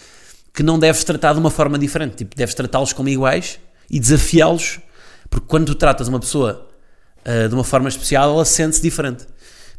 que 0.52 0.62
não 0.62 0.78
deves 0.78 1.02
tratar 1.02 1.32
de 1.32 1.38
uma 1.38 1.50
forma 1.50 1.78
diferente. 1.78 2.16
Tipo, 2.16 2.36
deves 2.36 2.54
tratá-los 2.54 2.92
como 2.92 3.08
iguais 3.08 3.58
e 3.90 3.98
desafiá-los, 3.98 4.80
porque 5.30 5.46
quando 5.48 5.64
tu 5.64 5.74
tratas 5.74 6.08
uma 6.08 6.20
pessoa 6.20 6.68
uh, 7.24 7.48
de 7.48 7.54
uma 7.54 7.64
forma 7.64 7.88
especial, 7.88 8.34
ela 8.34 8.44
sente-se 8.44 8.82
diferente. 8.82 9.24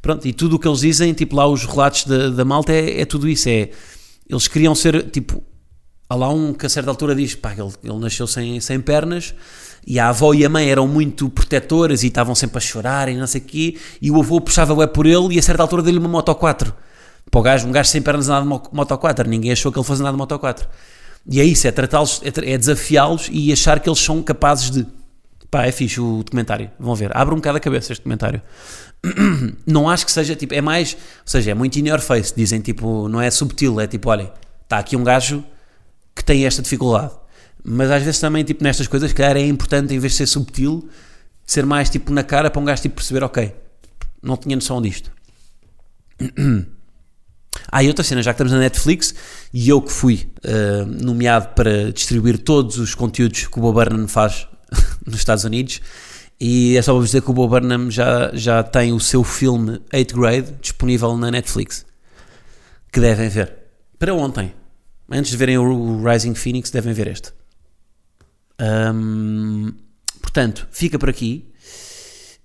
Pronto, 0.01 0.27
e 0.27 0.33
tudo 0.33 0.55
o 0.55 0.59
que 0.59 0.67
eles 0.67 0.79
dizem, 0.79 1.13
tipo 1.13 1.35
lá 1.35 1.47
os 1.47 1.63
relatos 1.63 2.05
da, 2.05 2.29
da 2.29 2.43
malta, 2.43 2.73
é, 2.73 3.01
é, 3.01 3.05
tudo 3.05 3.29
isso. 3.29 3.49
É, 3.49 3.69
eles 4.27 4.47
queriam 4.47 4.73
ser, 4.73 5.11
tipo, 5.11 5.43
há 6.09 6.15
lá 6.15 6.29
um 6.29 6.55
que 6.55 6.65
a 6.65 6.69
certa 6.69 6.89
altura 6.89 7.13
diz, 7.13 7.35
pá, 7.35 7.53
ele, 7.53 7.71
ele 7.83 7.99
nasceu 7.99 8.25
sem, 8.25 8.59
sem 8.59 8.79
pernas, 8.79 9.35
e 9.87 9.99
a 9.99 10.09
avó 10.09 10.33
e 10.35 10.45
a 10.45 10.49
mãe 10.49 10.69
eram 10.69 10.87
muito 10.87 11.29
protetoras 11.29 12.03
e 12.03 12.07
estavam 12.07 12.35
sempre 12.35 12.57
a 12.57 12.61
chorar 12.61 13.09
e 13.09 13.15
não 13.15 13.25
sei 13.25 13.41
o 13.41 13.43
quê, 13.43 13.77
e 13.99 14.11
o 14.11 14.19
avô 14.19 14.39
puxava 14.39 14.73
o 14.73 14.83
é 14.83 14.87
por 14.87 15.07
ele 15.07 15.35
e 15.35 15.39
a 15.39 15.41
certa 15.41 15.63
altura 15.63 15.81
deu-lhe 15.81 15.97
uma 15.97 16.09
moto 16.09 16.35
4 16.35 16.73
para 17.29 17.39
o 17.39 17.43
gajo, 17.43 17.67
um 17.67 17.71
gajo 17.71 17.89
sem 17.89 18.01
pernas 18.01 18.29
andar 18.29 18.41
de 18.41 18.47
Moto 18.47 18.97
4, 18.97 19.29
ninguém 19.29 19.51
achou 19.51 19.71
que 19.71 19.77
ele 19.77 19.85
fosse 19.85 20.01
andar 20.01 20.11
de 20.11 20.17
Moto 20.17 20.37
4. 20.39 20.67
E 21.29 21.41
é 21.41 21.43
isso, 21.43 21.67
é 21.67 21.71
tratá-los, 21.71 22.21
é, 22.23 22.53
é 22.53 22.57
desafiá-los 22.57 23.27
e 23.31 23.51
achar 23.51 23.79
que 23.79 23.89
eles 23.89 23.99
são 23.99 24.23
capazes 24.23 24.71
de. 24.71 24.85
Pá, 25.51 25.65
é 25.65 25.71
fixe 25.71 25.99
o 25.99 26.23
documentário. 26.23 26.69
Vão 26.79 26.95
ver. 26.95 27.15
Abre 27.15 27.33
um 27.33 27.37
bocado 27.37 27.57
a 27.57 27.59
cabeça 27.59 27.91
este 27.91 28.01
documentário. 28.01 28.41
Não 29.65 29.89
acho 29.89 30.05
que 30.05 30.11
seja 30.11 30.35
tipo. 30.35 30.53
É 30.53 30.61
mais. 30.61 30.93
Ou 30.93 30.99
seja, 31.25 31.51
é 31.51 31.53
muito 31.53 31.77
in 31.77 31.87
your 31.87 31.99
face. 31.99 32.33
Dizem 32.35 32.61
tipo. 32.61 33.09
Não 33.09 33.21
é 33.21 33.29
subtil. 33.29 33.79
É 33.79 33.87
tipo, 33.87 34.09
olha, 34.09 34.31
está 34.63 34.77
aqui 34.77 34.95
um 34.95 35.03
gajo 35.03 35.43
que 36.15 36.23
tem 36.23 36.45
esta 36.45 36.61
dificuldade. 36.61 37.11
Mas 37.69 37.91
às 37.91 38.01
vezes 38.01 38.21
também, 38.21 38.45
tipo, 38.45 38.63
nestas 38.63 38.87
coisas, 38.87 39.11
calhar 39.11 39.35
é 39.35 39.45
importante, 39.45 39.93
em 39.93 39.99
vez 39.99 40.13
de 40.13 40.19
ser 40.19 40.25
subtil, 40.25 40.87
ser 41.45 41.65
mais 41.65 41.89
tipo 41.89 42.13
na 42.13 42.23
cara 42.23 42.49
para 42.49 42.61
um 42.61 42.65
gajo 42.65 42.81
tipo 42.81 42.95
perceber, 42.95 43.25
ok, 43.25 43.53
não 44.23 44.37
tinha 44.37 44.55
noção 44.55 44.81
disto. 44.81 45.11
Ah, 47.71 47.83
e 47.83 47.87
outra 47.87 48.03
cena, 48.03 48.21
já 48.21 48.31
que 48.31 48.35
estamos 48.35 48.53
na 48.53 48.59
Netflix, 48.59 49.15
e 49.51 49.67
eu 49.67 49.81
que 49.81 49.91
fui 49.91 50.31
uh, 50.45 50.85
nomeado 50.85 51.55
para 51.55 51.91
distribuir 51.91 52.37
todos 52.37 52.77
os 52.77 52.93
conteúdos 52.93 53.47
que 53.47 53.57
o 53.57 53.61
Bob 53.61 53.73
Burnham 53.73 54.07
faz 54.07 54.47
nos 55.03 55.15
Estados 55.15 55.43
Unidos, 55.43 55.81
e 56.39 56.77
é 56.77 56.81
só 56.83 56.93
para 56.93 57.03
dizer 57.03 57.23
que 57.23 57.31
o 57.31 57.33
Bob 57.33 57.49
Burnham 57.49 57.89
já, 57.89 58.29
já 58.33 58.61
tem 58.61 58.93
o 58.93 58.99
seu 58.99 59.23
filme 59.23 59.81
8 59.91 60.15
Grade 60.15 60.51
disponível 60.61 61.17
na 61.17 61.31
Netflix, 61.31 61.83
que 62.91 62.99
devem 62.99 63.27
ver. 63.27 63.51
Para 63.97 64.13
ontem, 64.13 64.53
antes 65.09 65.31
de 65.31 65.37
verem 65.37 65.57
o 65.57 66.07
Rising 66.07 66.35
Phoenix, 66.35 66.69
devem 66.69 66.93
ver 66.93 67.07
este. 67.07 67.36
Um, 68.59 69.73
portanto, 70.21 70.67
fica 70.71 70.97
por 70.97 71.09
aqui. 71.09 71.45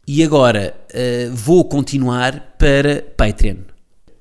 E 0.07 0.23
agora 0.23 0.75
uh, 0.93 1.35
vou 1.35 1.65
continuar 1.69 2.57
para 2.59 3.03
Patreon 3.17 3.73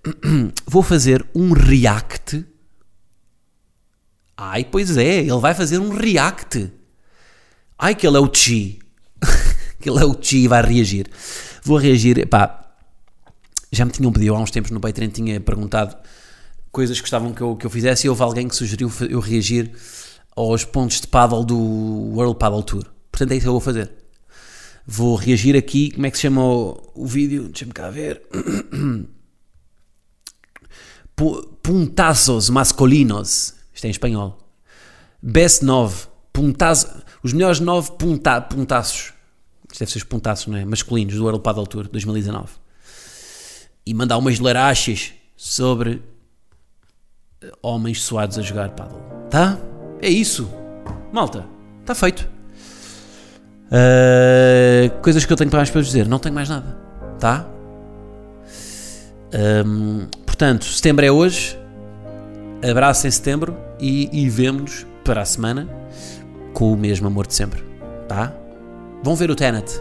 vou 0.65 0.81
fazer 0.81 1.25
um 1.33 1.53
react. 1.53 2.45
Ai, 4.35 4.65
pois 4.65 4.97
é, 4.97 5.19
ele 5.19 5.39
vai 5.39 5.53
fazer 5.53 5.77
um 5.77 5.89
react. 5.89 6.71
Ai, 7.77 7.95
que 7.95 8.05
ele 8.07 8.17
é 8.17 8.19
o 8.19 8.31
Chi. 8.33 8.79
que 9.79 9.89
ele 9.89 9.99
é 9.99 10.05
o 10.05 10.17
Chi 10.19 10.39
e 10.39 10.47
vai 10.47 10.61
reagir. 10.61 11.07
Vou 11.63 11.77
reagir, 11.77 12.27
pá. 12.27 12.57
Já 13.71 13.85
me 13.85 13.91
tinham 13.91 14.11
pedido 14.11 14.35
há 14.35 14.39
uns 14.39 14.51
tempos 14.51 14.71
no 14.71 14.79
Patreon, 14.79 15.09
tinha 15.09 15.39
perguntado 15.39 15.95
coisas 16.71 16.97
que 16.97 17.03
gostavam 17.03 17.33
que 17.33 17.41
eu, 17.41 17.55
que 17.55 17.65
eu 17.65 17.69
fizesse 17.69 18.07
e 18.07 18.09
houve 18.09 18.21
alguém 18.21 18.47
que 18.47 18.55
sugeriu 18.55 18.91
eu 19.09 19.19
reagir 19.19 19.71
aos 20.35 20.63
pontos 20.63 21.01
de 21.01 21.07
paddle 21.07 21.43
do 21.43 21.57
World 21.57 22.37
Paddle 22.37 22.63
Tour. 22.63 22.85
Portanto, 23.11 23.31
é 23.31 23.35
isso 23.35 23.43
que 23.43 23.47
eu 23.49 23.53
vou 23.53 23.61
fazer. 23.61 23.91
Vou 24.85 25.15
reagir 25.15 25.55
aqui. 25.55 25.91
Como 25.91 26.05
é 26.05 26.11
que 26.11 26.17
se 26.17 26.23
chama 26.23 26.43
o, 26.43 26.91
o 26.95 27.05
vídeo? 27.05 27.47
Deixa-me 27.49 27.71
cá 27.71 27.89
ver. 27.89 28.21
puntazos 31.61 32.49
masculinos. 32.49 33.55
Isto 33.73 33.85
é 33.85 33.87
em 33.87 33.91
espanhol. 33.91 34.37
Best 35.21 35.63
9. 35.63 36.07
Puntaz, 36.33 36.87
os 37.21 37.33
melhores 37.33 37.59
9 37.59 37.91
punta, 37.91 38.41
puntaços. 38.41 39.13
Isto 39.71 39.79
deve 39.79 39.91
ser 39.91 39.97
os 39.97 40.03
puntaços, 40.03 40.47
não 40.47 40.57
é? 40.57 40.65
Masculinos 40.65 41.13
do 41.13 41.23
World 41.23 41.41
Paddle 41.41 41.67
Tour 41.67 41.87
2019. 41.87 42.49
E 43.85 43.93
mandar 43.93 44.17
umas 44.17 44.39
larachas 44.39 45.13
sobre 45.35 46.01
eh, 47.41 47.51
homens 47.61 48.01
suados 48.01 48.37
a 48.37 48.41
jogar 48.41 48.71
paddle. 48.71 49.01
Tá? 49.29 49.70
É 50.01 50.09
isso. 50.09 50.49
Malta, 51.11 51.45
está 51.81 51.93
feito. 51.93 52.27
Uh, 53.67 55.01
coisas 55.01 55.23
que 55.25 55.31
eu 55.31 55.37
tenho 55.37 55.51
mais 55.51 55.69
para 55.69 55.81
dizer. 55.81 56.07
Não 56.07 56.19
tenho 56.19 56.35
mais 56.35 56.49
nada. 56.49 56.77
Tá? 57.19 57.45
Um, 59.65 60.07
Portanto, 60.41 60.65
setembro 60.65 61.05
é 61.05 61.11
hoje, 61.11 61.55
abraço 62.67 63.05
em 63.05 63.11
setembro 63.11 63.55
e, 63.79 64.09
e 64.11 64.27
vemo-nos 64.27 64.87
para 65.05 65.21
a 65.21 65.25
semana 65.25 65.69
com 66.51 66.73
o 66.73 66.75
mesmo 66.75 67.05
amor 67.05 67.27
de 67.27 67.35
sempre, 67.35 67.63
tá? 68.07 68.33
Vão 69.03 69.15
ver 69.15 69.29
o 69.29 69.35
Tenet 69.35 69.71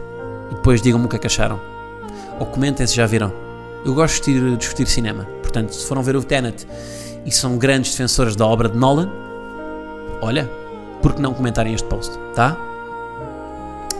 e 0.50 0.54
depois 0.56 0.82
digam-me 0.82 1.06
o 1.06 1.08
que 1.08 1.16
é 1.16 1.18
que 1.18 1.26
acharam. 1.26 1.58
Ou 2.38 2.44
comentem 2.44 2.86
se 2.86 2.94
já 2.94 3.06
viram. 3.06 3.32
Eu 3.86 3.94
gosto 3.94 4.22
de 4.22 4.54
discutir 4.58 4.86
cinema, 4.86 5.24
portanto, 5.40 5.70
se 5.74 5.86
foram 5.86 6.02
ver 6.02 6.14
o 6.14 6.22
Tenet 6.22 6.66
e 7.24 7.32
são 7.32 7.56
grandes 7.56 7.92
defensores 7.92 8.36
da 8.36 8.46
obra 8.46 8.68
de 8.68 8.76
Nolan, 8.76 9.10
olha, 10.22 10.48
por 11.02 11.14
que 11.14 11.22
não 11.22 11.32
comentarem 11.32 11.74
este 11.74 11.88
post, 11.88 12.18
tá? 12.34 12.56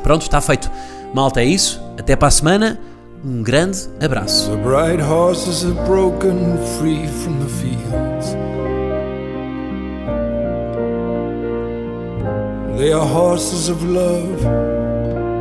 Pronto, 0.02 0.22
está 0.22 0.40
feito. 0.40 0.70
Malta, 1.14 1.40
é 1.40 1.44
isso. 1.44 1.80
Até 1.98 2.16
para 2.16 2.28
a 2.28 2.30
semana. 2.30 2.78
Um 3.22 3.42
grande 3.42 3.78
abraço. 4.02 4.50
They 12.78 12.92
are 12.94 13.04
horses 13.04 13.68
of 13.68 13.84
love, 13.84 14.40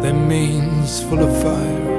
their 0.02 0.14
manes 0.14 1.00
full 1.04 1.24
of 1.24 1.32
fire. 1.42 1.90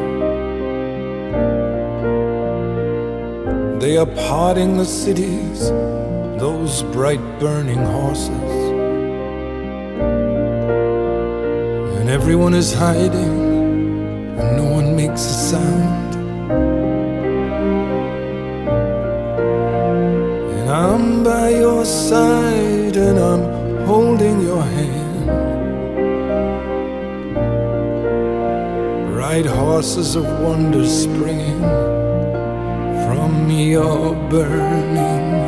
They 3.81 3.97
are 3.97 4.05
parting 4.29 4.77
the 4.77 4.85
cities, 4.85 5.71
those 6.39 6.83
bright 6.93 7.23
burning 7.41 7.79
horses. 7.79 8.70
Everyone 12.11 12.55
is 12.55 12.73
hiding 12.75 13.35
and 14.41 14.57
no 14.57 14.65
one 14.65 14.97
makes 14.97 15.21
a 15.21 15.37
sound. 15.51 16.15
And 20.59 20.69
I'm 20.69 21.23
by 21.23 21.51
your 21.51 21.85
side 21.85 22.97
and 22.97 23.17
I'm 23.17 23.87
holding 23.87 24.41
your 24.41 24.63
hand. 24.63 25.27
Bright 29.13 29.47
horses 29.47 30.17
of 30.17 30.25
wonder 30.41 30.85
springing 30.85 31.61
from 33.07 33.49
your 33.51 34.17
burning 34.29 35.40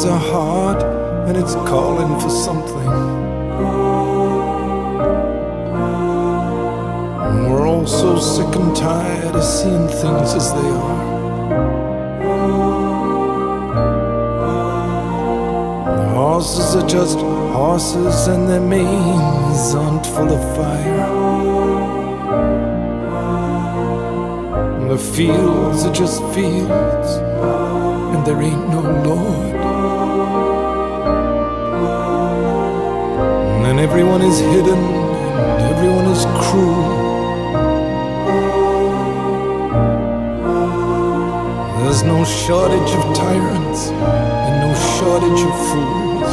has 0.00 0.08
a 0.08 0.18
heart 0.32 0.82
and 1.28 1.36
it's 1.36 1.54
calling 1.68 2.18
for 2.20 2.30
something. 2.30 2.88
And 7.26 7.52
we're 7.52 7.66
all 7.66 7.86
so 7.86 8.18
sick 8.18 8.54
and 8.56 8.74
tired 8.74 9.36
of 9.36 9.44
seeing 9.44 9.88
things 9.88 10.32
as 10.32 10.54
they 10.54 10.70
are. 10.86 11.04
The 15.96 16.08
houses 16.14 16.76
are 16.76 16.88
just 16.88 17.18
horses 17.18 18.26
and 18.28 18.48
their 18.48 18.60
manes 18.60 19.74
aren't 19.74 20.06
full 20.06 20.32
of 20.32 20.56
fire. 20.56 21.04
And 24.80 24.90
The 24.90 24.96
fields 24.96 25.84
are 25.84 25.92
just 25.92 26.22
fields 26.32 27.10
and 28.14 28.26
there 28.26 28.40
ain't 28.40 28.68
no 28.70 28.80
Lord. 29.04 29.39
Everyone 33.80 34.20
is 34.20 34.38
hidden 34.38 34.78
and 34.78 35.62
everyone 35.74 36.04
is 36.12 36.26
cruel. 36.44 36.84
There's 41.78 42.02
no 42.02 42.22
shortage 42.26 42.92
of 42.98 43.16
tyrants 43.16 43.88
and 43.88 44.54
no 44.66 44.74
shortage 44.98 45.42
of 45.50 45.54
fools. 45.70 46.32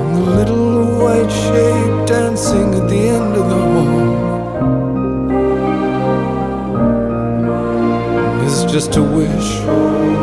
And 0.00 0.10
the 0.16 0.24
little 0.38 0.98
white 1.02 1.30
shape 1.30 2.06
dancing 2.08 2.74
at 2.74 2.88
the 2.88 3.02
end 3.16 3.36
of 3.36 3.44
the 3.50 3.60
hall 3.74 4.12
is 8.46 8.64
just 8.72 8.96
a 8.96 9.02
wish 9.02 10.21